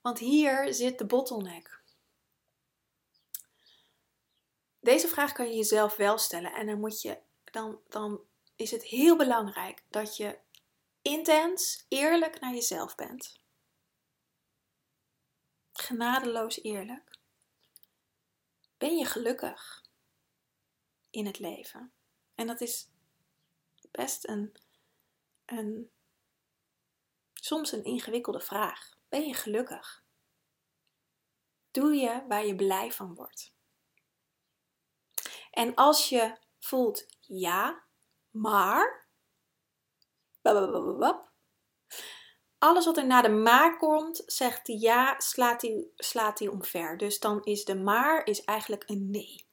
Want 0.02 0.20
hier 0.20 0.74
zit 0.74 0.98
de 0.98 1.06
bottleneck. 1.06 1.82
Deze 4.80 5.08
vraag 5.08 5.32
kan 5.32 5.50
je 5.50 5.56
jezelf 5.56 5.96
wel 5.96 6.18
stellen 6.18 6.54
en 6.54 6.66
dan 6.66 6.80
moet 6.80 7.02
je 7.02 7.18
dan, 7.44 7.80
dan 7.90 8.20
is 8.56 8.72
het 8.72 8.84
heel 8.84 9.18
belangrijk 9.18 9.84
dat 9.90 10.18
je 10.18 10.38
intens 11.02 11.86
eerlijk 11.88 12.40
naar 12.40 12.54
jezelf 12.54 12.96
bent. 12.96 13.40
Genadeloos 15.72 16.62
eerlijk. 16.62 17.20
Ben 18.78 18.98
je 18.98 19.06
gelukkig 19.06 19.86
in 21.10 21.26
het 21.26 21.40
leven? 21.40 21.94
En 22.36 22.48
dat 22.48 22.62
is 22.62 22.90
best 23.92 24.28
een, 24.28 24.56
een 25.46 25.92
soms 27.34 27.72
een 27.72 27.84
ingewikkelde 27.84 28.42
vraag. 28.42 28.98
Ben 29.10 29.26
je 29.26 29.34
gelukkig? 29.34 30.04
Doe 31.72 31.94
je 31.94 32.26
waar 32.28 32.46
je 32.46 32.56
blij 32.56 32.92
van 32.92 33.16
wordt? 33.16 33.54
En 35.52 35.76
als 35.76 36.10
je 36.10 36.38
voelt 36.60 37.06
ja, 37.20 37.84
maar 38.30 39.01
alles 42.62 42.86
wat 42.86 42.98
er 42.98 43.06
na 43.06 43.22
de 43.22 43.30
maar 43.30 43.78
komt, 43.78 44.24
zegt 44.26 44.68
hij 44.68 44.76
ja, 44.76 45.20
slaat 45.20 45.62
hij, 45.62 45.88
slaat 45.96 46.50
omver. 46.50 46.98
Dus 46.98 47.20
dan 47.20 47.44
is 47.44 47.66
de 47.66 47.76
maar 47.76 48.26
is 48.26 48.44
eigenlijk 48.44 48.84
een 48.86 49.10
nee. 49.10 49.46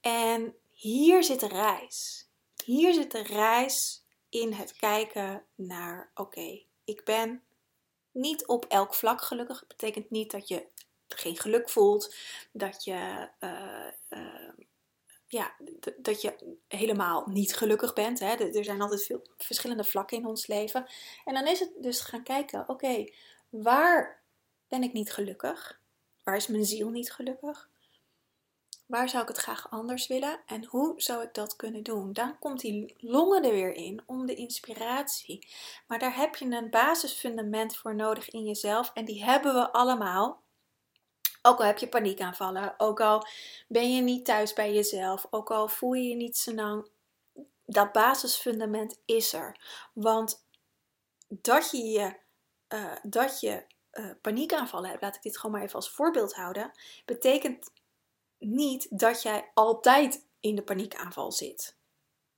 En 0.00 0.56
hier 0.70 1.24
zit 1.24 1.40
de 1.40 1.48
reis. 1.48 2.28
Hier 2.64 2.94
zit 2.94 3.10
de 3.10 3.22
reis 3.22 4.04
in 4.28 4.52
het 4.52 4.72
kijken 4.72 5.44
naar, 5.54 6.10
oké, 6.14 6.64
ik 6.84 7.04
ben 7.04 7.42
niet 8.10 8.46
op 8.46 8.64
elk 8.64 8.94
vlak 8.94 9.22
gelukkig. 9.22 9.58
Dat 9.58 9.68
betekent 9.68 10.10
niet 10.10 10.30
dat 10.30 10.48
je 10.48 10.66
geen 11.08 11.36
geluk 11.36 11.70
voelt, 11.70 12.16
dat 12.52 12.84
je 12.84 13.28
uh, 13.40 14.18
uh, 14.18 14.50
ja, 15.32 15.54
dat 15.96 16.20
je 16.20 16.56
helemaal 16.68 17.26
niet 17.26 17.56
gelukkig 17.56 17.92
bent. 17.92 18.18
Hè. 18.18 18.34
Er 18.34 18.64
zijn 18.64 18.80
altijd 18.80 19.04
veel 19.04 19.22
verschillende 19.36 19.84
vlakken 19.84 20.16
in 20.16 20.26
ons 20.26 20.46
leven. 20.46 20.86
En 21.24 21.34
dan 21.34 21.46
is 21.46 21.60
het 21.60 21.70
dus 21.80 22.00
gaan 22.00 22.22
kijken, 22.22 22.68
oké, 22.68 23.08
waar 23.48 24.22
ben 24.68 24.82
ik 24.82 24.92
niet 24.92 25.12
gelukkig? 25.12 25.80
Waar 26.24 26.36
is 26.36 26.46
mijn 26.46 26.64
ziel 26.64 26.88
niet 26.88 27.12
gelukkig? 27.12 27.70
Waar 28.86 29.08
zou 29.08 29.22
ik 29.22 29.28
het 29.28 29.38
graag 29.38 29.70
anders 29.70 30.06
willen? 30.06 30.40
En 30.46 30.64
hoe 30.64 30.94
zou 30.96 31.22
ik 31.22 31.34
dat 31.34 31.56
kunnen 31.56 31.82
doen? 31.82 32.12
Dan 32.12 32.38
komt 32.38 32.60
die 32.60 32.94
longen 32.98 33.44
er 33.44 33.52
weer 33.52 33.74
in 33.74 34.02
om 34.06 34.26
de 34.26 34.34
inspiratie. 34.34 35.48
Maar 35.86 35.98
daar 35.98 36.16
heb 36.16 36.36
je 36.36 36.44
een 36.44 36.70
basisfundament 36.70 37.76
voor 37.76 37.94
nodig 37.94 38.30
in 38.30 38.44
jezelf. 38.44 38.90
En 38.94 39.04
die 39.04 39.24
hebben 39.24 39.54
we 39.54 39.72
allemaal. 39.72 40.41
Ook 41.42 41.58
al 41.58 41.64
heb 41.64 41.78
je 41.78 41.88
paniekaanvallen, 41.88 42.74
ook 42.76 43.00
al 43.00 43.26
ben 43.68 43.94
je 43.94 44.02
niet 44.02 44.24
thuis 44.24 44.52
bij 44.52 44.74
jezelf, 44.74 45.26
ook 45.30 45.50
al 45.50 45.68
voel 45.68 45.92
je 45.92 46.08
je 46.08 46.14
niet 46.14 46.36
zo 46.36 46.54
lang, 46.54 46.88
dat 47.66 47.92
basisfundament 47.92 49.00
is 49.04 49.32
er. 49.32 49.60
Want 49.92 50.46
dat 51.28 51.70
je, 51.70 52.16
uh, 52.68 52.94
dat 53.02 53.40
je 53.40 53.64
uh, 53.92 54.10
paniekaanvallen 54.20 54.88
hebt, 54.90 55.02
laat 55.02 55.16
ik 55.16 55.22
dit 55.22 55.36
gewoon 55.36 55.52
maar 55.52 55.62
even 55.62 55.74
als 55.74 55.90
voorbeeld 55.90 56.34
houden, 56.34 56.72
betekent 57.04 57.70
niet 58.38 58.98
dat 58.98 59.22
jij 59.22 59.50
altijd 59.54 60.26
in 60.40 60.54
de 60.54 60.62
paniekaanval 60.62 61.32
zit. 61.32 61.76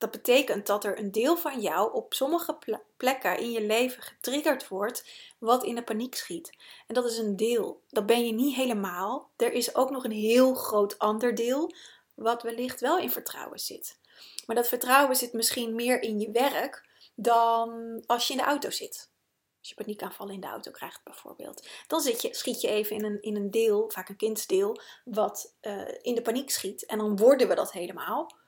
Dat 0.05 0.13
betekent 0.13 0.67
dat 0.67 0.85
er 0.85 0.99
een 0.99 1.13
deel 1.13 1.37
van 1.37 1.61
jou 1.61 1.93
op 1.93 2.15
sommige 2.15 2.59
plekken 2.97 3.39
in 3.39 3.51
je 3.51 3.61
leven 3.61 4.03
getriggerd 4.03 4.69
wordt 4.69 5.05
wat 5.39 5.65
in 5.65 5.75
de 5.75 5.83
paniek 5.83 6.15
schiet. 6.15 6.57
En 6.87 6.95
dat 6.95 7.05
is 7.05 7.19
een 7.19 7.37
deel. 7.37 7.83
Dat 7.89 8.07
ben 8.07 8.27
je 8.27 8.33
niet 8.33 8.55
helemaal. 8.55 9.31
Er 9.37 9.53
is 9.53 9.75
ook 9.75 9.91
nog 9.91 10.05
een 10.05 10.11
heel 10.11 10.55
groot 10.55 10.99
ander 10.99 11.35
deel 11.35 11.75
wat 12.15 12.43
wellicht 12.43 12.81
wel 12.81 12.99
in 12.99 13.11
vertrouwen 13.11 13.59
zit. 13.59 13.99
Maar 14.47 14.57
dat 14.57 14.69
vertrouwen 14.69 15.17
zit 15.17 15.33
misschien 15.33 15.75
meer 15.75 16.03
in 16.03 16.21
je 16.21 16.31
werk 16.31 16.89
dan 17.15 18.03
als 18.07 18.27
je 18.27 18.33
in 18.33 18.39
de 18.39 18.47
auto 18.47 18.71
zit. 18.71 19.11
Als 19.59 19.69
je 19.69 19.75
paniekaanvallen 19.75 20.35
in 20.35 20.41
de 20.41 20.47
auto 20.47 20.71
krijgt 20.71 21.01
bijvoorbeeld. 21.05 21.69
Dan 21.87 22.01
zit 22.01 22.23
je, 22.23 22.35
schiet 22.35 22.61
je 22.61 22.69
even 22.69 22.97
in 22.97 23.05
een, 23.05 23.23
in 23.23 23.37
een 23.37 23.51
deel, 23.51 23.91
vaak 23.91 24.09
een 24.09 24.17
kindsdeel, 24.17 24.81
wat 25.05 25.55
uh, 25.63 25.89
in 26.03 26.15
de 26.15 26.23
paniek 26.23 26.51
schiet. 26.51 26.87
En 26.87 26.99
dan 26.99 27.17
worden 27.17 27.49
we 27.49 27.55
dat 27.55 27.73
helemaal. 27.73 28.43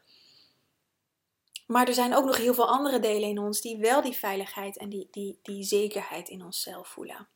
Maar 1.67 1.89
er 1.89 1.95
zijn 1.95 2.15
ook 2.15 2.25
nog 2.25 2.37
heel 2.37 2.55
veel 2.55 2.69
andere 2.69 3.01
delen 3.01 3.29
in 3.29 3.39
ons 3.39 3.61
die 3.61 3.79
wel 3.79 4.03
die 4.03 4.17
veiligheid 4.17 4.77
en 4.77 4.89
die, 4.89 5.09
die, 5.11 5.39
die 5.43 5.65
zekerheid 5.65 6.29
in 6.29 6.45
onszelf 6.45 6.89
voelen. 6.89 7.29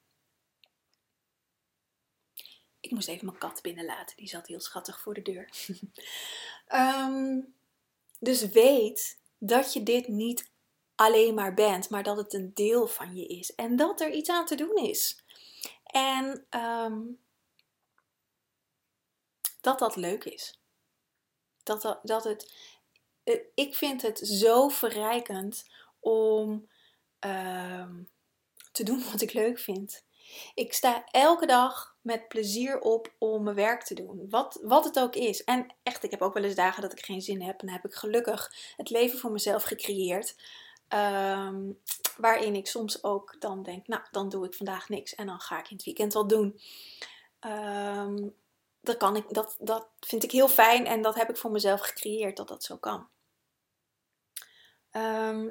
Ik 2.80 2.90
moest 2.90 3.08
even 3.08 3.26
mijn 3.26 3.38
kat 3.38 3.62
binnenlaten, 3.62 4.16
die 4.16 4.28
zat 4.28 4.46
heel 4.46 4.60
schattig 4.60 5.00
voor 5.00 5.14
de 5.14 5.22
deur. 5.22 5.50
um, 6.75 7.54
dus 8.18 8.49
weet 8.49 9.20
dat 9.38 9.72
je 9.72 9.82
dit 9.82 10.08
niet 10.08 10.50
alleen 10.94 11.34
maar 11.34 11.54
bent, 11.54 11.90
maar 11.90 12.02
dat 12.02 12.16
het 12.16 12.32
een 12.32 12.54
deel 12.54 12.87
van 12.87 13.16
je 13.16 13.26
is 13.26 13.54
en 13.54 13.76
dat 13.76 14.00
er 14.00 14.10
iets 14.10 14.28
aan 14.28 14.46
te 14.46 14.54
doen 14.54 14.76
is. 14.76 15.25
En 15.84 16.46
um, 16.50 17.20
dat 19.60 19.78
dat 19.78 19.96
leuk 19.96 20.25
is. 20.25 20.60
Dat, 21.62 21.82
dat, 21.82 22.00
dat 22.02 22.25
het, 22.25 22.54
ik 23.54 23.74
vind 23.74 24.02
het 24.02 24.18
zo 24.18 24.68
verrijkend 24.68 25.64
om 26.00 26.68
ehm, 27.18 28.02
te 28.72 28.82
doen 28.82 29.04
wat 29.12 29.20
ik 29.20 29.32
leuk 29.32 29.58
vind. 29.58 30.04
Ik 30.54 30.72
sta 30.72 31.04
elke 31.10 31.46
dag 31.46 31.96
met 32.00 32.28
plezier 32.28 32.80
op 32.80 33.12
om 33.18 33.42
mijn 33.42 33.56
werk 33.56 33.82
te 33.82 33.94
doen. 33.94 34.26
Wat, 34.28 34.58
wat 34.62 34.84
het 34.84 34.98
ook 34.98 35.14
is. 35.14 35.44
En 35.44 35.66
echt, 35.82 36.02
ik 36.02 36.10
heb 36.10 36.22
ook 36.22 36.34
wel 36.34 36.44
eens 36.44 36.54
dagen 36.54 36.82
dat 36.82 36.92
ik 36.92 37.04
geen 37.04 37.22
zin 37.22 37.42
heb. 37.42 37.60
En 37.60 37.66
dan 37.66 37.76
heb 37.76 37.84
ik 37.84 37.94
gelukkig 37.94 38.54
het 38.76 38.90
leven 38.90 39.18
voor 39.18 39.32
mezelf 39.32 39.62
gecreëerd. 39.62 40.36
Ehm, 40.88 41.72
waarin 42.16 42.54
ik 42.54 42.66
soms 42.66 43.02
ook 43.02 43.36
dan 43.38 43.62
denk, 43.62 43.86
nou, 43.86 44.02
dan 44.10 44.28
doe 44.28 44.46
ik 44.46 44.54
vandaag 44.54 44.88
niks. 44.88 45.14
En 45.14 45.26
dan 45.26 45.40
ga 45.40 45.58
ik 45.58 45.70
in 45.70 45.76
het 45.76 45.84
weekend 45.84 46.12
wel 46.12 46.26
doen. 46.26 46.60
Ehm, 47.40 48.28
dat, 48.80 48.96
kan 48.96 49.16
ik, 49.16 49.34
dat, 49.34 49.56
dat 49.58 49.88
vind 50.00 50.22
ik 50.22 50.30
heel 50.30 50.49
fijn 50.49 50.87
en 50.87 51.02
dat 51.02 51.14
heb 51.14 51.30
ik 51.30 51.37
voor 51.37 51.50
mezelf 51.50 51.80
gecreëerd 51.80 52.37
dat 52.37 52.49
dat 52.49 52.64
zo 52.64 52.76
kan. 52.76 53.08
Ehm, 54.90 55.50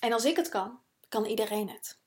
en 0.00 0.12
als 0.12 0.24
ik 0.24 0.36
het 0.36 0.48
kan, 0.48 0.80
kan 1.08 1.24
iedereen 1.24 1.68
het. 1.68 1.98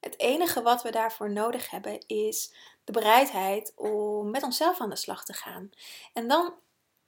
Het 0.00 0.18
enige 0.18 0.62
wat 0.62 0.82
we 0.82 0.90
daarvoor 0.90 1.30
nodig 1.30 1.70
hebben 1.70 2.06
is 2.06 2.54
de 2.84 2.92
bereidheid 2.92 3.72
om 3.76 4.30
met 4.30 4.42
onszelf 4.42 4.80
aan 4.80 4.90
de 4.90 4.96
slag 4.96 5.24
te 5.24 5.32
gaan. 5.32 5.70
En 6.12 6.28
dan 6.28 6.54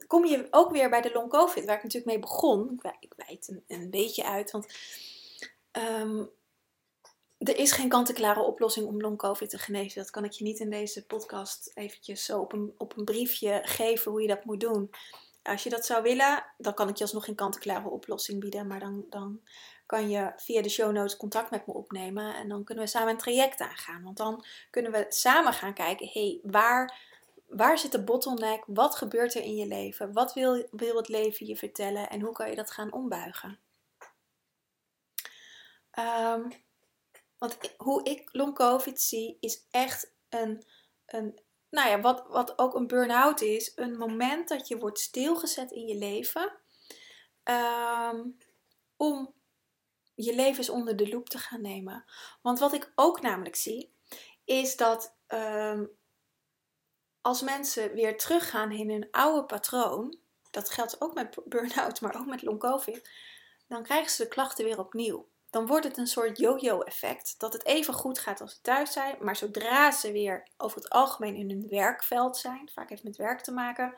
kom 0.07 0.25
je 0.25 0.47
ook 0.51 0.71
weer 0.71 0.91
bij 0.91 1.01
de 1.01 1.13
long 1.13 1.31
covid, 1.31 1.65
waar 1.65 1.77
ik 1.77 1.83
natuurlijk 1.83 2.13
mee 2.13 2.19
begon. 2.19 2.81
Ik 3.01 3.13
wijd 3.17 3.49
een, 3.49 3.65
een 3.67 3.91
beetje 3.91 4.25
uit, 4.25 4.51
want 4.51 4.67
ehm, 5.71 6.25
er 7.49 7.57
is 7.57 7.73
geen 7.73 7.89
kant-en-klare 7.89 8.43
oplossing 8.43 8.87
om 8.87 9.01
long 9.01 9.19
covid 9.19 9.51
te 9.51 9.59
genezen. 9.59 10.03
Dat 10.03 10.11
kan 10.11 10.25
ik 10.25 10.33
je 10.33 10.45
niet 10.45 10.59
in 10.59 10.71
deze 10.71 11.07
podcast 11.07 11.71
eventjes 11.75 12.25
zo 12.25 12.41
op 12.41 12.53
een, 12.53 12.75
op 12.77 12.97
een 12.97 13.05
briefje 13.05 13.61
geven 13.63 14.11
hoe 14.11 14.23
je 14.23 14.29
dat 14.29 14.45
moet 14.45 14.61
doen. 14.61 14.91
Als 15.43 15.63
je 15.63 15.71
dat 15.71 15.87
zou 15.87 16.03
willen, 16.03 16.45
dan 16.59 16.75
kan 16.75 16.89
ik 16.89 16.97
je 16.97 17.05
alsnog 17.05 17.25
geen 17.25 17.35
kant-en-klare 17.35 17.89
oplossing 17.89 18.41
bieden. 18.41 18.67
Maar 18.67 18.81
dan, 18.81 19.05
dan 19.11 19.41
kan 19.87 20.11
je 20.11 20.33
via 20.37 20.63
de 20.63 20.69
show 20.69 20.93
notes 20.93 21.17
contact 21.17 21.51
met 21.51 21.67
me 21.67 21.73
opnemen. 21.73 22.35
En 22.35 22.49
dan 22.49 22.65
kunnen 22.65 22.85
we 22.85 22.91
samen 22.91 23.09
een 23.09 23.19
traject 23.19 23.61
aangaan. 23.61 24.03
Want 24.03 24.17
dan 24.17 24.45
kunnen 24.71 24.93
we 24.93 25.07
samen 25.09 25.53
gaan 25.53 25.75
kijken, 25.75 26.09
hey, 26.13 26.41
waar, 26.43 26.99
waar 27.47 27.79
zit 27.79 27.93
de 27.93 28.05
bottleneck? 28.05 28.63
Wat 28.67 28.97
gebeurt 28.97 29.35
er 29.35 29.43
in 29.43 29.57
je 29.57 29.67
leven? 29.67 30.13
Wat 30.13 30.35
wil, 30.35 30.67
wil 30.71 30.97
het 30.97 31.09
leven 31.09 31.47
je 31.47 31.57
vertellen? 31.57 32.11
En 32.11 32.21
hoe 32.21 32.33
kan 32.33 32.51
je 32.51 32.57
dat 32.57 32.71
gaan 32.71 32.93
ombuigen? 32.93 33.59
Um, 35.99 36.53
want 37.39 37.59
hoe 37.77 38.03
ik 38.03 38.29
long 38.33 38.55
covid 38.55 39.01
zie, 39.01 39.37
is 39.41 39.67
echt 39.71 40.13
een, 40.29 40.65
een 41.07 41.41
nou 41.71 41.89
ja, 41.89 42.01
wat, 42.01 42.25
wat 42.29 42.59
ook 42.59 42.75
een 42.75 42.87
burn-out 42.87 43.41
is, 43.41 43.73
een 43.75 43.97
moment 43.97 44.49
dat 44.49 44.69
je 44.69 44.79
wordt 44.79 44.99
stilgezet 44.99 45.71
in 45.71 45.87
je 45.87 45.97
leven. 45.97 46.53
Um, 47.45 48.37
om 48.97 49.35
je 50.15 50.35
leven 50.35 50.59
eens 50.59 50.69
onder 50.69 50.97
de 50.97 51.09
loep 51.09 51.29
te 51.29 51.39
gaan 51.39 51.61
nemen. 51.61 52.05
Want 52.43 52.59
wat 52.59 52.73
ik 52.73 52.93
ook 52.95 53.21
namelijk 53.21 53.57
zie, 53.57 53.95
is 54.45 54.77
dat 54.77 55.17
um, 55.29 55.91
als 57.21 57.43
mensen 57.43 57.93
weer 57.93 58.19
teruggaan 58.19 58.73
in 58.73 58.91
hun 58.91 59.09
oude 59.11 59.45
patroon, 59.45 60.19
dat 60.51 60.71
geldt 60.71 61.01
ook 61.01 61.15
met 61.15 61.37
burn-out, 61.45 62.01
maar 62.01 62.17
ook 62.17 62.27
met 62.27 62.43
long 62.43 62.59
covid, 62.59 63.11
dan 63.69 63.83
krijgen 63.83 64.11
ze 64.11 64.23
de 64.23 64.29
klachten 64.29 64.65
weer 64.65 64.79
opnieuw 64.79 65.29
dan 65.57 65.67
wordt 65.67 65.85
het 65.85 65.97
een 65.97 66.07
soort 66.07 66.39
yo-yo 66.39 66.81
effect. 66.81 67.35
Dat 67.39 67.53
het 67.53 67.65
even 67.65 67.95
goed 67.95 68.19
gaat 68.19 68.41
als 68.41 68.53
ze 68.53 68.61
thuis 68.61 68.93
zijn, 68.93 69.17
maar 69.21 69.37
zodra 69.37 69.91
ze 69.91 70.13
weer 70.13 70.49
over 70.57 70.77
het 70.77 70.91
algemeen 70.91 71.35
in 71.35 71.51
hun 71.51 71.67
werkveld 71.69 72.37
zijn, 72.37 72.71
vaak 72.75 72.89
heeft 72.89 73.05
met 73.05 73.17
werk 73.17 73.41
te 73.41 73.53
maken, 73.53 73.95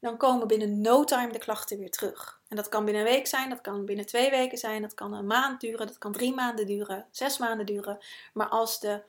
dan 0.00 0.16
komen 0.16 0.46
binnen 0.46 0.80
no 0.80 1.04
time 1.04 1.32
de 1.32 1.38
klachten 1.38 1.78
weer 1.78 1.90
terug. 1.90 2.40
En 2.48 2.56
dat 2.56 2.68
kan 2.68 2.84
binnen 2.84 3.02
een 3.02 3.12
week 3.12 3.26
zijn, 3.26 3.48
dat 3.48 3.60
kan 3.60 3.84
binnen 3.84 4.06
twee 4.06 4.30
weken 4.30 4.58
zijn, 4.58 4.82
dat 4.82 4.94
kan 4.94 5.12
een 5.12 5.26
maand 5.26 5.60
duren, 5.60 5.86
dat 5.86 5.98
kan 5.98 6.12
drie 6.12 6.34
maanden 6.34 6.66
duren, 6.66 7.06
zes 7.10 7.38
maanden 7.38 7.66
duren. 7.66 7.98
Maar 8.32 8.48
als 8.48 8.80
de 8.80 9.02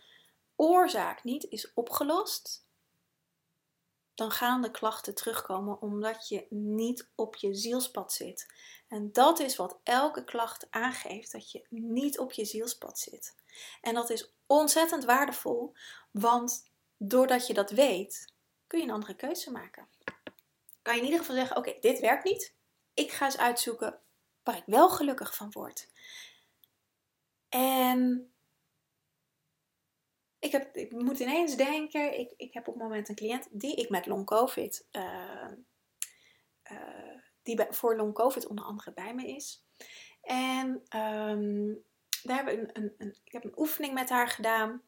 oorzaak 0.55 1.23
niet 1.23 1.43
is 1.49 1.71
opgelost, 1.73 2.64
dan 4.15 4.32
gaan 4.32 4.62
de 4.62 4.71
klachten 4.71 5.15
terugkomen 5.15 5.82
omdat 5.82 6.28
je 6.28 6.45
niet 6.49 7.10
op 7.15 7.36
je 7.36 7.54
zielspad 7.54 8.13
zit. 8.13 8.54
En 8.88 9.12
dat 9.12 9.39
is 9.39 9.56
wat 9.56 9.80
elke 9.84 10.23
klacht 10.23 10.67
aangeeft, 10.69 11.32
dat 11.32 11.51
je 11.51 11.65
niet 11.69 12.19
op 12.19 12.32
je 12.32 12.45
zielspad 12.45 12.99
zit. 12.99 13.36
En 13.82 13.93
dat 13.93 14.10
is 14.10 14.34
ontzettend 14.45 15.06
waardevol, 15.06 15.75
want 16.12 16.71
doordat 16.97 17.47
je 17.47 17.54
dat 17.54 17.71
weet, 17.71 18.34
kun 18.67 18.80
je 18.80 18.86
een 18.86 18.93
andere 18.93 19.15
keuze 19.15 19.51
maken. 19.51 19.88
Kan 20.82 20.93
je 20.93 20.99
in 20.99 21.06
ieder 21.06 21.19
geval 21.19 21.36
zeggen: 21.36 21.58
Oké, 21.58 21.78
dit 21.80 21.99
werkt 21.99 22.23
niet. 22.23 22.56
Ik 22.93 23.12
ga 23.12 23.25
eens 23.25 23.38
uitzoeken 23.38 23.99
waar 24.43 24.58
ik 24.58 24.63
wel 24.65 24.89
gelukkig 24.89 25.36
van 25.36 25.51
word. 25.51 25.89
En 27.49 28.34
ik, 30.45 30.51
heb, 30.51 30.75
ik 30.75 30.91
moet 30.91 31.19
ineens 31.19 31.55
denken: 31.55 32.19
ik, 32.19 32.34
ik 32.38 32.53
heb 32.53 32.67
op 32.67 32.73
het 32.73 32.84
moment 32.84 33.10
een 33.10 33.15
cliënt 33.15 33.47
die 33.51 33.75
ik 33.75 33.89
met 33.89 34.05
long 34.05 34.25
COVID. 34.25 34.88
Uh, 34.91 35.51
die 37.43 37.65
voor 37.69 37.95
long 37.95 38.13
COVID 38.13 38.47
onder 38.47 38.65
andere 38.65 38.93
bij 38.93 39.13
me 39.13 39.27
is. 39.27 39.65
En 40.21 40.67
um, 40.99 41.84
daar 42.23 42.36
hebben 42.36 42.69
een, 42.73 42.93
een, 42.97 43.17
ik 43.23 43.31
heb 43.31 43.43
een 43.43 43.60
oefening 43.60 43.93
met 43.93 44.10
haar 44.10 44.27
gedaan. 44.27 44.81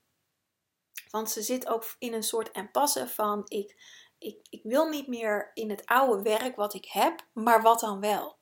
Want 1.10 1.30
ze 1.30 1.42
zit 1.42 1.68
ook 1.68 1.96
in 2.00 2.14
een 2.14 2.24
soort 2.24 2.56
impasse 2.56 3.08
van 3.08 3.44
ik, 3.48 3.76
ik, 4.18 4.48
ik 4.50 4.64
wil 4.64 4.90
niet 4.90 5.08
meer 5.08 5.52
in 5.54 5.70
het 5.70 5.86
oude 5.86 6.22
werk 6.22 6.56
wat 6.56 6.74
ik 6.74 6.86
heb, 6.86 7.26
maar 7.34 7.62
wat 7.62 7.80
dan 7.80 8.00
wel. 8.00 8.38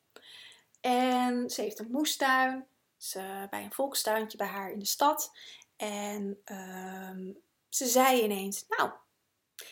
En 0.82 1.50
ze 1.50 1.62
heeft 1.62 1.80
een 1.80 1.92
moestuin, 1.92 2.68
ze, 2.98 3.48
bij 3.50 3.64
een 3.64 3.74
volkstuintje 3.74 4.38
bij 4.38 4.48
haar 4.48 4.72
in 4.72 4.80
de 4.80 4.86
stad. 4.86 5.32
En 5.78 6.42
um, 6.46 7.38
ze 7.70 7.86
zei 7.86 8.22
ineens, 8.22 8.66
nou, 8.68 8.92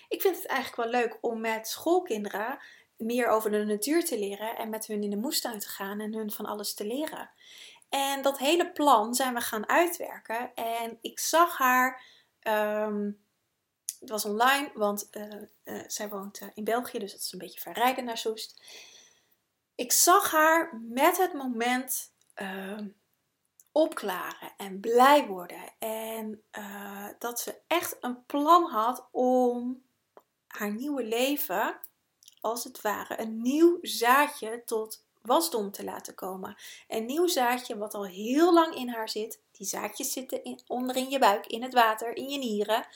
ik 0.07 0.21
vind 0.21 0.35
het 0.35 0.45
eigenlijk 0.45 0.91
wel 0.91 1.01
leuk 1.01 1.17
om 1.21 1.41
met 1.41 1.67
schoolkinderen 1.67 2.59
meer 2.97 3.27
over 3.27 3.51
de 3.51 3.65
natuur 3.65 4.05
te 4.05 4.19
leren 4.19 4.57
en 4.57 4.69
met 4.69 4.85
hun 4.85 5.03
in 5.03 5.09
de 5.09 5.15
moestuin 5.15 5.59
te 5.59 5.67
gaan 5.67 5.99
en 5.99 6.13
hun 6.13 6.31
van 6.31 6.45
alles 6.45 6.73
te 6.73 6.85
leren. 6.85 7.29
En 7.89 8.21
dat 8.21 8.37
hele 8.37 8.71
plan 8.71 9.15
zijn 9.15 9.33
we 9.33 9.41
gaan 9.41 9.69
uitwerken. 9.69 10.53
En 10.55 10.97
ik 11.01 11.19
zag 11.19 11.57
haar. 11.57 12.01
Um, 12.41 13.21
het 13.99 14.09
was 14.09 14.25
online, 14.25 14.71
want 14.73 15.07
uh, 15.11 15.41
uh, 15.63 15.83
zij 15.87 16.09
woont 16.09 16.41
uh, 16.41 16.49
in 16.53 16.63
België, 16.63 16.99
dus 16.99 17.11
dat 17.11 17.21
is 17.21 17.31
een 17.31 17.39
beetje 17.39 17.59
verrijden 17.59 18.03
naar 18.03 18.17
Soest. 18.17 18.63
Ik 19.75 19.91
zag 19.91 20.31
haar 20.31 20.81
met 20.89 21.17
het 21.17 21.33
moment 21.33 22.11
ehm, 22.33 22.87
opklaren 23.73 24.53
en 24.57 24.79
blij 24.79 25.27
worden. 25.27 25.73
En 25.79 26.43
dat 27.19 27.39
ze 27.39 27.59
echt 27.67 27.97
een 27.99 28.25
plan 28.25 28.69
had 28.69 29.07
om 29.12 29.83
haar 30.47 30.73
nieuwe 30.73 31.03
leven 31.03 31.79
als 32.41 32.63
het 32.63 32.81
ware 32.81 33.19
een 33.19 33.41
nieuw 33.41 33.77
zaadje 33.81 34.62
tot 34.65 35.03
wasdom 35.21 35.71
te 35.71 35.83
laten 35.83 36.15
komen. 36.15 36.55
Een 36.88 37.05
nieuw 37.05 37.27
zaadje 37.27 37.77
wat 37.77 37.93
al 37.93 38.05
heel 38.05 38.53
lang 38.53 38.75
in 38.75 38.89
haar 38.89 39.09
zit. 39.09 39.39
Die 39.51 39.67
zaadjes 39.67 40.12
zitten 40.12 40.43
in, 40.43 40.59
onder 40.67 40.95
in 40.95 41.09
je 41.09 41.19
buik, 41.19 41.47
in 41.47 41.63
het 41.63 41.73
water, 41.73 42.15
in 42.15 42.29
je 42.29 42.38
nieren. 42.38 42.88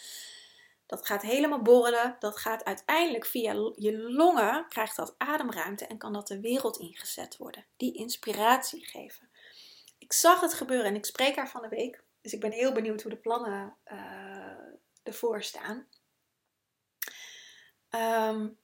Dat 0.86 1.06
gaat 1.06 1.22
helemaal 1.22 1.62
borrelen. 1.62 2.16
Dat 2.20 2.38
gaat 2.38 2.64
uiteindelijk 2.64 3.26
via 3.26 3.72
je 3.76 3.98
longen, 3.98 4.66
krijgt 4.70 4.96
dat 4.96 5.16
ademruimte 5.18 5.86
en 5.86 5.98
kan 5.98 6.14
dat 6.14 6.28
de 6.28 6.40
wereld 6.40 6.78
ingezet 6.78 7.38
worden. 7.38 7.66
Die 7.78 7.94
inspiratie 7.94 8.86
geven. 8.86 9.27
Ik 10.08 10.14
zag 10.14 10.42
het 10.42 10.54
gebeuren 10.54 10.86
en 10.86 10.96
ik 10.96 11.06
spreek 11.06 11.36
haar 11.36 11.50
van 11.50 11.62
de 11.62 11.68
week. 11.68 12.04
Dus 12.22 12.34
ik 12.34 12.40
ben 12.40 12.52
heel 12.52 12.72
benieuwd 12.72 13.02
hoe 13.02 13.12
de 13.12 13.18
plannen 13.18 13.76
uh, 13.86 14.74
ervoor 15.04 15.44
staan. 15.44 15.88
Um, 17.90 18.58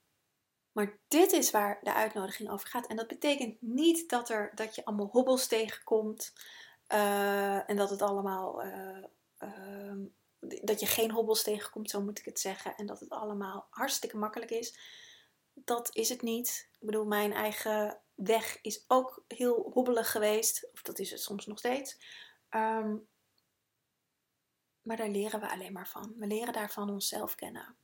maar 0.71 0.97
dit 1.07 1.31
is 1.31 1.51
waar 1.51 1.79
de 1.81 1.93
uitnodiging 1.93 2.49
over 2.49 2.67
gaat. 2.67 2.87
En 2.87 2.95
dat 2.95 3.07
betekent 3.07 3.61
niet 3.61 4.09
dat, 4.09 4.29
er, 4.29 4.51
dat 4.55 4.75
je 4.75 4.85
allemaal 4.85 5.09
hobbels 5.11 5.47
tegenkomt. 5.47 6.33
Uh, 6.93 7.69
en 7.69 7.75
dat 7.75 7.89
het 7.89 8.01
allemaal. 8.01 8.65
Uh, 8.65 9.03
uh, 9.39 10.05
dat 10.39 10.79
je 10.79 10.85
geen 10.85 11.11
hobbels 11.11 11.43
tegenkomt, 11.43 11.89
zo 11.89 12.01
moet 12.01 12.19
ik 12.19 12.25
het 12.25 12.39
zeggen. 12.39 12.75
En 12.75 12.85
dat 12.85 12.99
het 12.99 13.09
allemaal 13.09 13.67
hartstikke 13.69 14.17
makkelijk 14.17 14.51
is. 14.51 14.77
Dat 15.53 15.95
is 15.95 16.09
het 16.09 16.21
niet. 16.21 16.69
Ik 16.79 16.85
bedoel, 16.85 17.05
mijn 17.05 17.33
eigen 17.33 17.99
weg 18.15 18.59
is 18.61 18.83
ook 18.87 19.23
heel 19.27 19.69
hobbelig 19.73 20.11
geweest. 20.11 20.69
Dat 20.83 20.99
is 20.99 21.11
het 21.11 21.21
soms 21.21 21.45
nog 21.45 21.57
steeds. 21.57 21.97
Um, 22.49 23.07
maar 24.81 24.97
daar 24.97 25.09
leren 25.09 25.39
we 25.39 25.49
alleen 25.49 25.73
maar 25.73 25.87
van. 25.87 26.13
We 26.17 26.27
leren 26.27 26.53
daarvan 26.53 26.89
onszelf 26.89 27.35
kennen. 27.35 27.75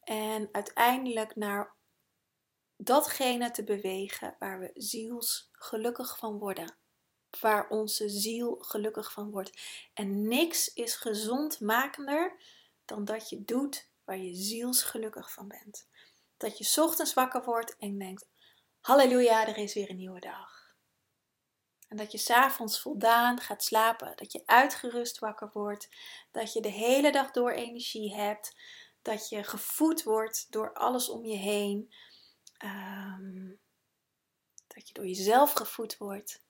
En 0.00 0.48
uiteindelijk 0.52 1.36
naar 1.36 1.74
datgene 2.76 3.50
te 3.50 3.64
bewegen 3.64 4.36
waar 4.38 4.58
we 4.58 4.70
ziels 4.74 5.48
gelukkig 5.52 6.18
van 6.18 6.38
worden. 6.38 6.76
Waar 7.40 7.68
onze 7.68 8.08
ziel 8.08 8.56
gelukkig 8.60 9.12
van 9.12 9.30
wordt. 9.30 9.60
En 9.94 10.28
niks 10.28 10.72
is 10.72 10.94
gezondmakender 10.94 12.42
dan 12.84 13.04
dat 13.04 13.28
je 13.28 13.44
doet 13.44 13.88
waar 14.04 14.18
je 14.18 14.34
zielsgelukkig 14.34 15.32
van 15.32 15.48
bent. 15.48 15.88
Dat 16.36 16.58
je 16.58 16.82
ochtends 16.82 17.14
wakker 17.14 17.44
wordt 17.44 17.76
en 17.76 17.98
denkt: 17.98 18.26
Halleluja, 18.80 19.46
er 19.46 19.56
is 19.56 19.74
weer 19.74 19.90
een 19.90 19.96
nieuwe 19.96 20.20
dag. 20.20 20.59
En 21.90 21.96
dat 21.96 22.12
je 22.12 22.18
s'avonds 22.18 22.80
voldaan 22.80 23.40
gaat 23.40 23.64
slapen. 23.64 24.12
Dat 24.16 24.32
je 24.32 24.42
uitgerust 24.44 25.18
wakker 25.18 25.50
wordt. 25.52 25.88
Dat 26.30 26.52
je 26.52 26.60
de 26.60 26.68
hele 26.68 27.12
dag 27.12 27.30
door 27.30 27.50
energie 27.50 28.14
hebt. 28.14 28.56
Dat 29.02 29.28
je 29.28 29.44
gevoed 29.44 30.02
wordt 30.02 30.46
door 30.50 30.72
alles 30.72 31.08
om 31.08 31.24
je 31.24 31.36
heen. 31.36 31.92
Ehm, 32.56 33.48
dat 34.66 34.88
je 34.88 34.94
door 34.94 35.06
jezelf 35.06 35.52
gevoed 35.52 35.96
wordt. 35.96 36.42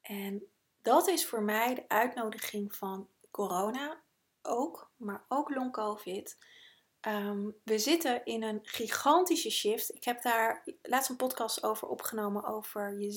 En 0.00 0.50
dat 0.82 1.08
is 1.08 1.26
voor 1.26 1.42
mij 1.42 1.74
de 1.74 1.88
uitnodiging 1.88 2.74
van 2.74 3.08
corona 3.30 4.02
ook, 4.42 4.90
maar 4.96 5.24
ook 5.28 5.54
long 5.54 5.72
covid. 5.72 6.38
Ehm, 7.00 7.50
we 7.64 7.78
zitten 7.78 8.24
in 8.24 8.42
een 8.42 8.60
gigantische 8.62 9.50
shift. 9.50 9.94
Ik 9.94 10.04
heb 10.04 10.22
daar 10.22 10.64
laatst 10.82 11.10
een 11.10 11.16
podcast 11.16 11.62
over 11.62 11.88
opgenomen 11.88 12.44
over 12.44 13.00
je 13.00 13.10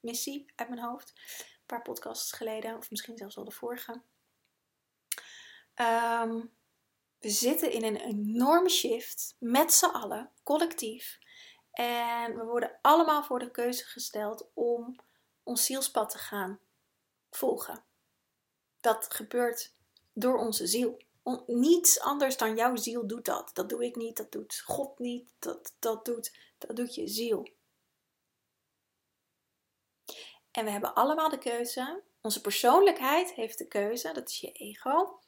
zielsmissie 0.00 0.52
uit 0.54 0.68
mijn 0.68 0.80
hoofd. 0.80 1.08
Een 1.08 1.66
paar 1.66 1.82
podcasts 1.82 2.32
geleden, 2.32 2.76
of 2.76 2.90
misschien 2.90 3.16
zelfs 3.16 3.34
wel 3.34 3.44
de 3.44 3.50
vorige. 3.50 4.02
Ehm, 5.74 6.44
we 7.18 7.30
zitten 7.30 7.72
in 7.72 7.84
een 7.84 7.96
enorme 7.96 8.68
shift 8.68 9.36
met 9.38 9.72
z'n 9.72 9.84
allen, 9.84 10.32
collectief. 10.42 11.18
En 11.70 12.36
we 12.36 12.44
worden 12.44 12.78
allemaal 12.82 13.22
voor 13.22 13.38
de 13.38 13.50
keuze 13.50 13.84
gesteld 13.84 14.50
om 14.54 14.96
ons 15.42 15.64
zielspad 15.64 16.10
te 16.10 16.18
gaan 16.18 16.60
volgen. 17.30 17.84
Dat 18.80 19.14
gebeurt 19.14 19.74
door 20.12 20.38
onze 20.38 20.66
ziel. 20.66 21.06
Niets 21.46 22.00
anders 22.00 22.36
dan 22.36 22.56
jouw 22.56 22.76
ziel 22.76 23.06
doet 23.06 23.24
dat. 23.24 23.50
Dat 23.52 23.68
doe 23.68 23.84
ik 23.84 23.96
niet, 23.96 24.16
dat 24.16 24.32
doet 24.32 24.60
God 24.64 24.98
niet, 24.98 25.32
dat, 25.38 25.74
dat, 25.78 26.04
doet, 26.04 26.36
dat 26.58 26.76
doet 26.76 26.94
je 26.94 27.08
ziel. 27.08 27.48
En 30.58 30.64
we 30.64 30.70
hebben 30.70 30.94
allemaal 30.94 31.28
de 31.28 31.38
keuze. 31.38 32.02
Onze 32.20 32.40
persoonlijkheid 32.40 33.32
heeft 33.32 33.58
de 33.58 33.68
keuze, 33.68 34.12
dat 34.12 34.28
is 34.28 34.40
je 34.40 34.52
ego. 34.52 35.20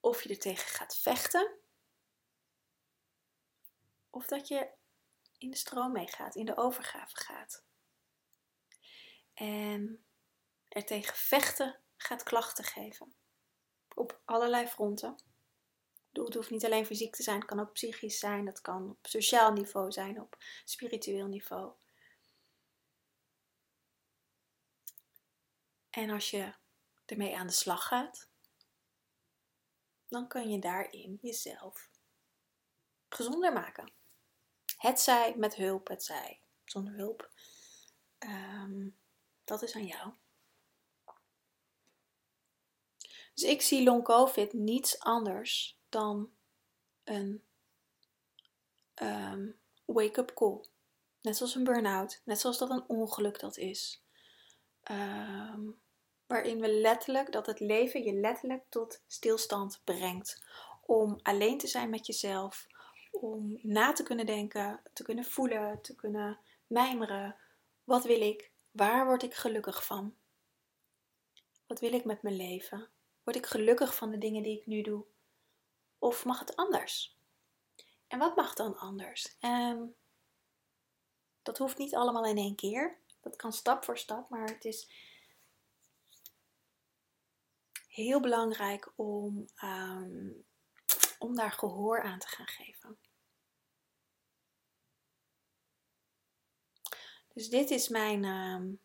Of 0.00 0.22
je 0.22 0.28
er 0.28 0.38
tegen 0.38 0.68
gaat 0.68 0.96
vechten. 0.96 1.58
Of 4.10 4.26
dat 4.26 4.48
je 4.48 4.70
in 5.38 5.50
de 5.50 5.56
stroom 5.56 5.92
meegaat, 5.92 6.34
in 6.34 6.44
de 6.44 6.56
overgave 6.56 7.16
gaat. 7.16 7.64
En 9.34 10.04
er 10.68 10.84
tegen 10.84 11.16
vechten 11.16 11.80
gaat 11.96 12.22
klachten 12.22 12.64
geven. 12.64 13.14
Op 13.94 14.20
allerlei 14.24 14.66
fronten. 14.66 15.16
Het 16.12 16.34
hoeft 16.34 16.50
niet 16.50 16.64
alleen 16.64 16.86
fysiek 16.86 17.14
te 17.14 17.22
zijn, 17.22 17.36
het 17.36 17.46
kan 17.46 17.60
ook 17.60 17.72
psychisch 17.72 18.18
zijn, 18.18 18.44
dat 18.44 18.60
kan 18.60 18.90
op 18.90 19.06
sociaal 19.06 19.52
niveau 19.52 19.92
zijn, 19.92 20.20
op 20.20 20.36
spiritueel 20.64 21.26
niveau. 21.26 21.72
En 25.92 26.10
als 26.10 26.30
je 26.30 26.54
ermee 27.06 27.36
aan 27.36 27.46
de 27.46 27.52
slag 27.52 27.86
gaat, 27.86 28.28
dan 30.08 30.28
kun 30.28 30.50
je 30.50 30.58
daarin 30.58 31.18
jezelf 31.22 31.90
gezonder 33.08 33.52
maken. 33.52 33.92
Het 34.76 35.00
zij 35.00 35.34
met 35.36 35.54
hulp, 35.54 35.88
het 35.88 36.04
zij 36.04 36.40
zonder 36.64 36.94
hulp. 36.94 37.30
Ehm, 38.18 38.88
dat 39.44 39.62
is 39.62 39.74
aan 39.74 39.86
jou. 39.86 40.12
Dus 43.34 43.42
ik 43.42 43.62
zie 43.62 43.84
long 43.84 44.04
covid 44.04 44.52
niets 44.52 44.98
anders 44.98 45.78
dan 45.88 46.32
een 47.04 47.44
um, 49.02 49.60
wake-up 49.84 50.34
call. 50.34 50.64
Net 51.20 51.36
zoals 51.36 51.54
een 51.54 51.64
burn-out, 51.64 52.20
net 52.24 52.40
zoals 52.40 52.58
dat 52.58 52.70
een 52.70 52.88
ongeluk 52.88 53.40
dat 53.40 53.56
is. 53.56 54.02
Ehm, 54.82 55.70
waarin 56.32 56.60
we 56.60 56.68
letterlijk, 56.68 57.32
dat 57.32 57.46
het 57.46 57.60
leven 57.60 58.02
je 58.04 58.12
letterlijk 58.12 58.64
tot 58.68 59.02
stilstand 59.06 59.80
brengt. 59.84 60.44
Om 60.86 61.18
alleen 61.22 61.58
te 61.58 61.66
zijn 61.66 61.90
met 61.90 62.06
jezelf, 62.06 62.66
om 63.10 63.58
na 63.62 63.92
te 63.92 64.02
kunnen 64.02 64.26
denken, 64.26 64.80
te 64.92 65.02
kunnen 65.02 65.24
voelen, 65.24 65.80
te 65.82 65.94
kunnen 65.94 66.38
mijmeren. 66.66 67.36
Wat 67.84 68.04
wil 68.04 68.20
ik? 68.20 68.50
Waar 68.70 69.06
word 69.06 69.22
ik 69.22 69.34
gelukkig 69.34 69.84
van? 69.84 70.14
Wat 71.66 71.80
wil 71.80 71.92
ik 71.92 72.04
met 72.04 72.22
mijn 72.22 72.36
leven? 72.36 72.88
Word 73.22 73.36
ik 73.36 73.46
gelukkig 73.46 73.94
van 73.94 74.10
de 74.10 74.18
dingen 74.18 74.42
die 74.42 74.58
ik 74.58 74.66
nu 74.66 74.82
doe? 74.82 75.04
Of 75.98 76.24
mag 76.24 76.38
het 76.38 76.56
anders? 76.56 77.16
En 78.08 78.18
wat 78.18 78.36
mag 78.36 78.54
dan 78.54 78.78
anders? 78.78 79.36
En 79.40 79.94
dat 81.42 81.58
hoeft 81.58 81.78
niet 81.78 81.94
allemaal 81.94 82.24
in 82.24 82.36
één 82.36 82.54
keer. 82.54 82.98
Dat 83.20 83.36
kan 83.36 83.52
stap 83.52 83.84
voor 83.84 83.98
stap, 83.98 84.28
maar 84.28 84.48
het 84.48 84.64
is 84.64 85.10
heel 87.92 88.20
belangrijk 88.20 88.92
om, 88.96 89.46
ehm, 89.54 90.30
om 91.18 91.34
daar 91.34 91.52
gehoor 91.52 92.02
aan 92.02 92.18
te 92.18 92.26
gaan 92.28 92.46
geven. 92.46 92.98
Dus 97.34 97.48
dit 97.48 97.70
is 97.70 97.88
mijn 97.88 98.24
uh, 98.24 98.76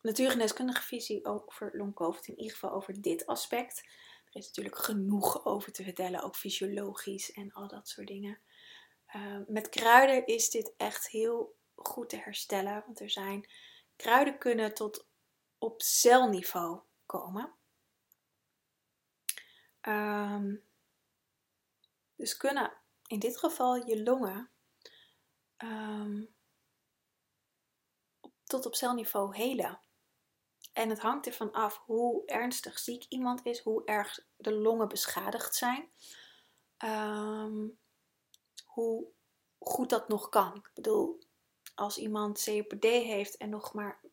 natuurgeneeskundige 0.00 0.82
visie 0.82 1.24
over 1.24 1.76
long 1.76 1.98
in 2.22 2.38
ieder 2.38 2.52
geval 2.52 2.72
over 2.72 3.00
dit 3.00 3.26
aspect. 3.26 3.78
Er 4.24 4.40
is 4.40 4.46
natuurlijk 4.46 4.78
genoeg 4.78 5.44
over 5.44 5.72
te 5.72 5.82
vertellen, 5.82 6.22
ook 6.22 6.36
fysiologisch 6.36 7.32
en 7.32 7.52
al 7.52 7.68
dat 7.68 7.88
soort 7.88 8.06
dingen. 8.06 8.40
Ehm, 9.06 9.42
met 9.46 9.68
kruiden 9.68 10.26
is 10.26 10.50
dit 10.50 10.74
echt 10.76 11.08
heel 11.08 11.56
goed 11.74 12.08
te 12.08 12.16
herstellen, 12.16 12.82
want 12.86 13.00
er 13.00 13.10
zijn 13.10 13.50
kruiden 13.96 14.38
kunnen 14.38 14.74
tot 14.74 15.06
op 15.58 15.82
celniveau 15.82 16.80
komen. 17.06 17.54
Um, 19.88 20.62
dus 22.16 22.36
kunnen 22.36 22.72
in 23.06 23.18
dit 23.18 23.38
geval 23.38 23.86
je 23.86 24.02
longen 24.02 24.50
um, 25.58 26.34
tot 28.44 28.66
op 28.66 28.74
celniveau 28.74 29.36
helen. 29.36 29.80
En 30.72 30.88
het 30.88 30.98
hangt 30.98 31.26
ervan 31.26 31.52
af 31.52 31.82
hoe 31.84 32.26
ernstig 32.26 32.78
ziek 32.78 33.04
iemand 33.08 33.46
is, 33.46 33.60
hoe 33.60 33.84
erg 33.84 34.26
de 34.36 34.52
longen 34.52 34.88
beschadigd 34.88 35.54
zijn, 35.54 35.90
ehm, 36.76 37.68
hoe 38.64 39.06
goed 39.58 39.90
dat 39.90 40.08
nog 40.08 40.28
kan. 40.28 40.54
Ik 40.54 40.70
bedoel, 40.74 41.18
als 41.74 41.98
iemand 41.98 42.44
COPD 42.44 42.84
heeft 42.84 43.36
en 43.36 43.48
nog 43.48 43.74
maar 43.74 44.03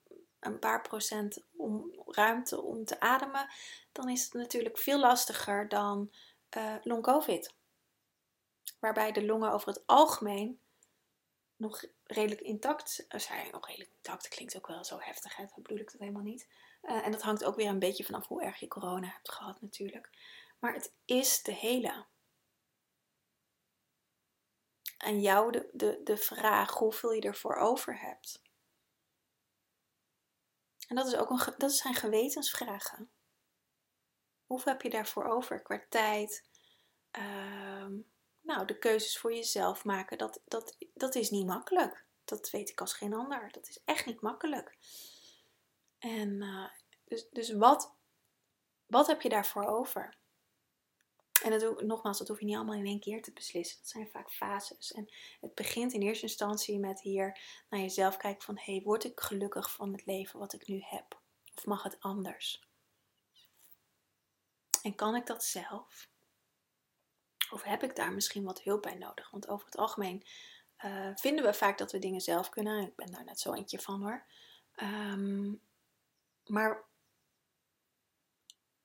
een 0.41 0.59
paar 0.59 0.81
procent 0.81 1.43
om, 1.55 2.01
ruimte 2.05 2.61
om 2.61 2.85
te 2.85 2.99
ademen, 2.99 3.49
dan 3.91 4.09
is 4.09 4.23
het 4.23 4.33
natuurlijk 4.33 4.77
veel 4.77 4.99
lastiger 4.99 5.69
dan 5.69 6.11
uh, 6.57 6.75
long-covid. 6.83 7.53
Waarbij 8.79 9.11
de 9.11 9.25
longen 9.25 9.51
over 9.51 9.67
het 9.67 9.83
algemeen 9.85 10.59
nog 11.55 11.85
redelijk 12.03 12.41
intact 12.41 13.05
zijn. 13.09 13.51
Nog 13.51 13.67
redelijk 13.67 13.91
intact 13.95 14.27
klinkt 14.27 14.57
ook 14.57 14.67
wel 14.67 14.85
zo 14.85 14.97
heftig, 14.99 15.35
hè? 15.35 15.43
dat 15.43 15.61
bedoel 15.61 15.77
ik 15.77 15.91
dat 15.91 15.99
helemaal 15.99 16.21
niet. 16.21 16.47
Uh, 16.81 17.05
en 17.05 17.11
dat 17.11 17.21
hangt 17.21 17.43
ook 17.43 17.55
weer 17.55 17.69
een 17.69 17.79
beetje 17.79 18.03
vanaf 18.03 18.27
hoe 18.27 18.43
erg 18.43 18.59
je 18.59 18.67
corona 18.67 19.07
hebt 19.07 19.31
gehad 19.31 19.61
natuurlijk. 19.61 20.09
Maar 20.59 20.73
het 20.73 20.93
is 21.05 21.43
de 21.43 21.53
hele. 21.53 22.05
En 24.97 25.21
jou 25.21 25.51
de, 25.51 25.69
de, 25.73 26.01
de 26.03 26.17
vraag 26.17 26.73
hoeveel 26.73 27.11
je 27.11 27.21
ervoor 27.21 27.55
over 27.55 27.99
hebt. 27.99 28.41
En 30.91 30.97
dat, 30.97 31.07
is 31.07 31.15
ook 31.15 31.29
een, 31.29 31.53
dat 31.57 31.73
zijn 31.73 31.93
gewetensvragen. 31.93 33.11
Hoeveel 34.45 34.71
heb 34.71 34.81
je 34.81 34.89
daarvoor 34.89 35.25
over 35.25 35.61
qua 35.61 35.85
tijd? 35.89 36.49
Uh, 37.17 37.87
nou, 38.41 38.65
de 38.65 38.77
keuzes 38.77 39.17
voor 39.17 39.33
jezelf 39.33 39.83
maken, 39.83 40.17
dat, 40.17 40.41
dat, 40.45 40.75
dat 40.93 41.15
is 41.15 41.29
niet 41.29 41.45
makkelijk. 41.45 42.05
Dat 42.25 42.49
weet 42.49 42.69
ik 42.69 42.81
als 42.81 42.93
geen 42.93 43.13
ander. 43.13 43.51
Dat 43.51 43.67
is 43.67 43.81
echt 43.85 44.05
niet 44.05 44.21
makkelijk. 44.21 44.77
En 45.99 46.41
uh, 46.41 46.69
dus, 47.05 47.29
dus 47.29 47.53
wat, 47.53 47.95
wat 48.85 49.07
heb 49.07 49.21
je 49.21 49.29
daarvoor 49.29 49.65
over? 49.65 50.17
En 51.43 51.59
dat, 51.59 51.81
nogmaals, 51.81 52.17
dat 52.17 52.27
hoef 52.27 52.39
je 52.39 52.45
niet 52.45 52.55
allemaal 52.55 52.75
in 52.75 52.85
één 52.85 52.99
keer 52.99 53.21
te 53.21 53.31
beslissen. 53.31 53.77
Dat 53.77 53.87
zijn 53.87 54.09
vaak 54.09 54.31
fases. 54.31 54.91
En 54.91 55.09
het 55.39 55.55
begint 55.55 55.93
in 55.93 56.01
eerste 56.01 56.25
instantie 56.25 56.79
met 56.79 57.01
hier 57.01 57.39
naar 57.69 57.79
jezelf 57.79 58.17
kijken 58.17 58.41
van... 58.41 58.57
Hé, 58.57 58.73
hey, 58.73 58.81
word 58.83 59.03
ik 59.03 59.19
gelukkig 59.19 59.71
van 59.71 59.91
het 59.91 60.05
leven 60.05 60.39
wat 60.39 60.53
ik 60.53 60.67
nu 60.67 60.81
heb? 60.83 61.21
Of 61.55 61.65
mag 61.65 61.83
het 61.83 61.99
anders? 61.99 62.69
En 64.81 64.95
kan 64.95 65.15
ik 65.15 65.25
dat 65.25 65.43
zelf? 65.43 66.09
Of 67.51 67.63
heb 67.63 67.83
ik 67.83 67.95
daar 67.95 68.13
misschien 68.13 68.43
wat 68.43 68.61
hulp 68.61 68.81
bij 68.81 68.95
nodig? 68.95 69.29
Want 69.29 69.47
over 69.47 69.65
het 69.65 69.77
algemeen 69.77 70.25
uh, 70.85 71.11
vinden 71.15 71.45
we 71.45 71.53
vaak 71.53 71.77
dat 71.77 71.91
we 71.91 71.99
dingen 71.99 72.21
zelf 72.21 72.49
kunnen. 72.49 72.87
Ik 72.87 72.95
ben 72.95 73.11
daar 73.11 73.23
net 73.23 73.39
zo 73.39 73.53
eentje 73.53 73.79
van 73.79 74.01
hoor. 74.01 74.25
Um, 74.75 75.61
maar 76.45 76.83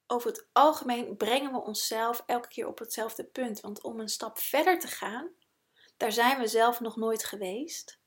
over 0.06 0.30
het 0.30 0.46
algemeen 0.52 1.16
brengen 1.16 1.52
we 1.52 1.62
onszelf 1.62 2.22
elke 2.26 2.48
keer 2.48 2.66
op 2.66 2.78
hetzelfde 2.78 3.24
punt. 3.24 3.60
Want 3.60 3.82
om 3.82 4.00
een 4.00 4.08
stap 4.08 4.38
verder 4.38 4.78
te 4.78 4.88
gaan, 4.88 5.30
daar 5.96 6.12
zijn 6.12 6.38
we 6.38 6.46
zelf 6.46 6.80
nog 6.80 6.96
nooit 6.96 7.24
geweest. 7.24 7.98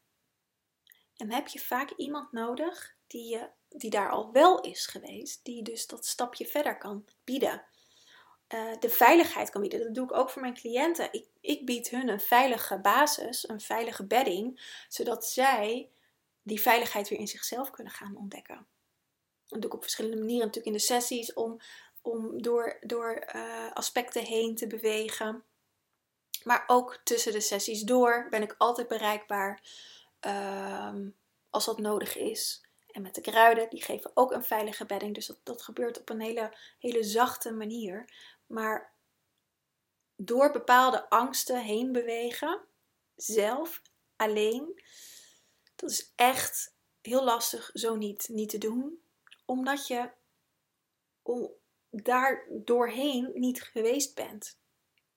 En 1.15 1.31
heb 1.31 1.47
je 1.47 1.59
vaak 1.59 1.91
iemand 1.91 2.31
nodig 2.31 2.95
die, 3.07 3.29
je, 3.29 3.49
die 3.69 3.89
daar 3.89 4.09
al 4.09 4.31
wel 4.31 4.62
is 4.62 4.85
geweest, 4.85 5.39
die 5.43 5.63
dus 5.63 5.88
dat 5.88 6.05
stapje 6.05 6.45
verder 6.45 6.77
kan 6.77 7.05
bieden. 7.23 7.63
Uh, 8.53 8.79
de 8.79 8.89
veiligheid 8.89 9.49
kan 9.49 9.62
bieden. 9.62 9.79
Dat 9.79 9.95
doe 9.95 10.05
ik 10.05 10.13
ook 10.13 10.29
voor 10.29 10.41
mijn 10.41 10.53
cliënten. 10.53 11.07
Ik, 11.12 11.27
ik 11.41 11.65
bied 11.65 11.89
hun 11.89 12.07
een 12.07 12.19
veilige 12.19 12.79
basis, 12.79 13.49
een 13.49 13.62
veilige 13.62 14.05
bedding, 14.05 14.75
zodat 14.88 15.25
zij 15.25 15.89
die 16.41 16.62
veiligheid 16.62 17.09
weer 17.09 17.19
in 17.19 17.27
zichzelf 17.27 17.69
kunnen 17.71 17.93
gaan 17.93 18.17
ontdekken. 18.17 18.67
Dat 19.47 19.62
doe 19.62 19.69
ik 19.69 19.75
op 19.75 19.81
verschillende 19.81 20.17
manieren 20.17 20.45
natuurlijk 20.45 20.75
in 20.75 20.79
de 20.79 20.85
sessies 20.93 21.33
om, 21.33 21.59
om 22.09 22.41
door, 22.41 22.77
door 22.81 23.25
uh, 23.35 23.71
aspecten 23.73 24.23
heen 24.23 24.55
te 24.55 24.67
bewegen. 24.67 25.43
Maar 26.43 26.63
ook 26.67 26.99
tussen 27.03 27.31
de 27.31 27.41
sessies 27.41 27.81
door 27.81 28.27
ben 28.29 28.41
ik 28.41 28.55
altijd 28.57 28.87
bereikbaar 28.87 29.61
um, 30.21 31.15
als 31.49 31.65
dat 31.65 31.77
nodig 31.77 32.17
is. 32.17 32.63
En 32.91 33.01
met 33.01 33.15
de 33.15 33.21
kruiden, 33.21 33.69
die 33.69 33.83
geven 33.83 34.11
ook 34.13 34.31
een 34.31 34.43
veilige 34.43 34.85
bedding. 34.85 35.13
Dus 35.13 35.25
dat, 35.25 35.39
dat 35.43 35.61
gebeurt 35.61 35.99
op 35.99 36.09
een 36.09 36.21
hele, 36.21 36.53
hele 36.79 37.03
zachte 37.03 37.51
manier. 37.51 38.13
Maar 38.47 38.93
door 40.15 40.51
bepaalde 40.51 41.09
angsten 41.09 41.61
heen 41.61 41.91
bewegen, 41.91 42.61
zelf, 43.15 43.81
alleen, 44.15 44.81
dat 45.75 45.89
is 45.89 46.11
echt 46.15 46.73
heel 47.01 47.23
lastig 47.23 47.69
zo 47.73 47.95
niet, 47.95 48.27
niet 48.29 48.49
te 48.49 48.57
doen. 48.57 49.01
Omdat 49.45 49.87
je 49.87 50.09
daar 51.89 52.47
doorheen 52.49 53.32
niet 53.34 53.62
geweest 53.62 54.15
bent. 54.15 54.60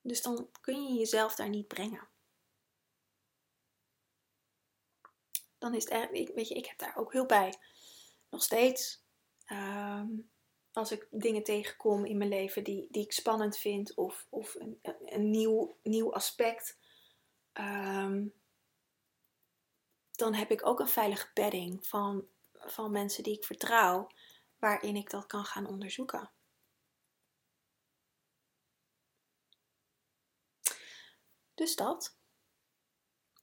Dus 0.01 0.23
dan 0.23 0.49
kun 0.61 0.85
je 0.85 0.99
jezelf 0.99 1.35
daar 1.35 1.49
niet 1.49 1.69
brengen. 1.69 2.09
Dan 5.59 5.75
is 5.75 5.85
het 5.85 5.93
eigenlijk, 5.93 6.35
weet 6.35 6.49
je, 6.49 6.55
ik 6.55 6.67
heb 6.67 6.79
daar 6.79 6.97
ook 6.97 7.13
heel 7.13 7.27
bij. 7.27 7.55
Nog 8.31 8.43
steeds. 8.43 9.05
Ehm, 9.45 10.09
als 10.73 10.93
ik 10.93 11.09
dingen 11.11 11.43
tegenkom 11.43 12.05
in 12.05 12.19
mijn 12.19 12.31
leven 12.31 12.65
die, 12.65 12.89
die 12.91 13.05
ik 13.05 13.13
spannend 13.13 13.59
vind 13.59 13.95
of, 13.95 14.27
of 14.31 14.55
een, 14.55 14.79
een 15.05 15.31
nieuw, 15.31 15.77
nieuw 15.83 16.15
aspect, 16.15 16.79
ehm, 17.53 18.27
dan 20.13 20.35
heb 20.35 20.51
ik 20.51 20.67
ook 20.67 20.81
een 20.81 20.89
veilige 20.89 21.31
bedding 21.35 21.87
van, 21.87 22.27
van 22.53 22.91
mensen 22.91 23.23
die 23.23 23.37
ik 23.37 23.45
vertrouw, 23.45 24.07
waarin 24.59 24.97
ik 24.97 25.11
dat 25.11 25.27
kan 25.27 25.45
gaan 25.45 25.67
onderzoeken. 25.67 26.31
Dus 31.63 31.77
dat. 31.77 32.17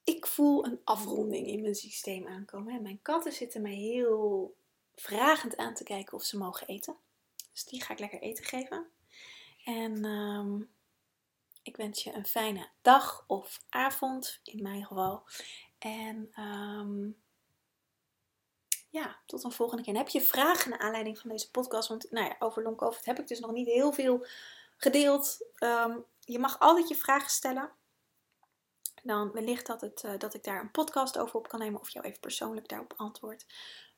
Ik 0.04 0.28
voel 0.28 0.66
een 0.66 0.82
afronding 0.84 1.48
in 1.48 1.62
mijn 1.62 1.76
systeem 1.76 2.28
aankomen. 2.28 2.82
mijn 2.82 3.02
katten 3.02 3.34
zitten 3.34 3.62
mij 3.62 3.74
heel 3.74 4.56
vragend 4.96 5.58
aan 5.58 5.74
te 5.74 5.84
kijken 5.84 6.14
of 6.14 6.24
ze 6.24 6.38
mogen 6.38 6.68
eten. 6.68 6.98
Dus 7.52 7.64
die 7.64 7.84
ga 7.84 7.94
ik 7.94 8.00
lekker 8.00 8.22
eten 8.22 8.46
geven. 8.46 8.88
En 9.64 10.06
um, 10.06 10.70
ik 11.64 11.78
wens 11.78 12.04
je 12.04 12.14
een 12.14 12.26
fijne 12.26 12.70
dag 12.82 13.24
of 13.28 13.64
avond, 13.70 14.40
in 14.44 14.62
mijn 14.62 14.86
geval. 14.86 15.24
En 15.78 16.44
um, 16.44 17.22
ja, 18.90 19.20
tot 19.26 19.44
een 19.44 19.52
volgende 19.52 19.84
keer. 19.84 19.94
En 19.94 20.00
heb 20.00 20.10
je 20.10 20.22
vragen 20.22 20.70
naar 20.70 20.80
aanleiding 20.80 21.20
van 21.20 21.30
deze 21.30 21.52
podcast? 21.52 21.88
Want 21.88 22.12
nou 22.12 22.26
ja, 22.26 22.36
over 22.40 22.64
long 22.64 22.78
COVID 22.78 23.06
heb 23.06 23.20
ik 23.20 23.28
dus 23.28 23.40
nog 23.40 23.52
niet 23.52 23.68
heel 23.68 23.94
veel 23.94 24.26
gedeeld. 24.78 25.48
Um, 25.60 26.06
je 26.20 26.40
mag 26.40 26.60
altijd 26.60 26.88
je 26.88 26.96
vragen 26.96 27.30
stellen. 27.30 27.78
Dan 29.04 29.32
wellicht 29.32 29.68
dat, 29.68 29.82
het, 29.82 30.04
uh, 30.04 30.18
dat 30.18 30.34
ik 30.34 30.44
daar 30.44 30.62
een 30.62 30.72
podcast 30.72 31.18
over 31.18 31.36
op 31.36 31.48
kan 31.48 31.60
nemen 31.60 31.80
of 31.80 31.90
jou 31.90 32.06
even 32.06 32.20
persoonlijk 32.20 32.68
daarop 32.68 32.94
antwoord. 32.98 33.46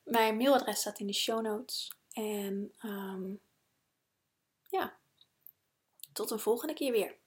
Mijn 0.02 0.36
mailadres 0.36 0.80
staat 0.80 0.98
in 0.98 1.06
de 1.06 1.12
show 1.12 1.40
notes. 1.40 1.92
En 2.12 2.72
um, 2.84 3.40
ja, 4.68 4.96
tot 6.12 6.30
een 6.30 6.38
volgende 6.38 6.74
keer 6.74 6.92
weer. 6.92 7.21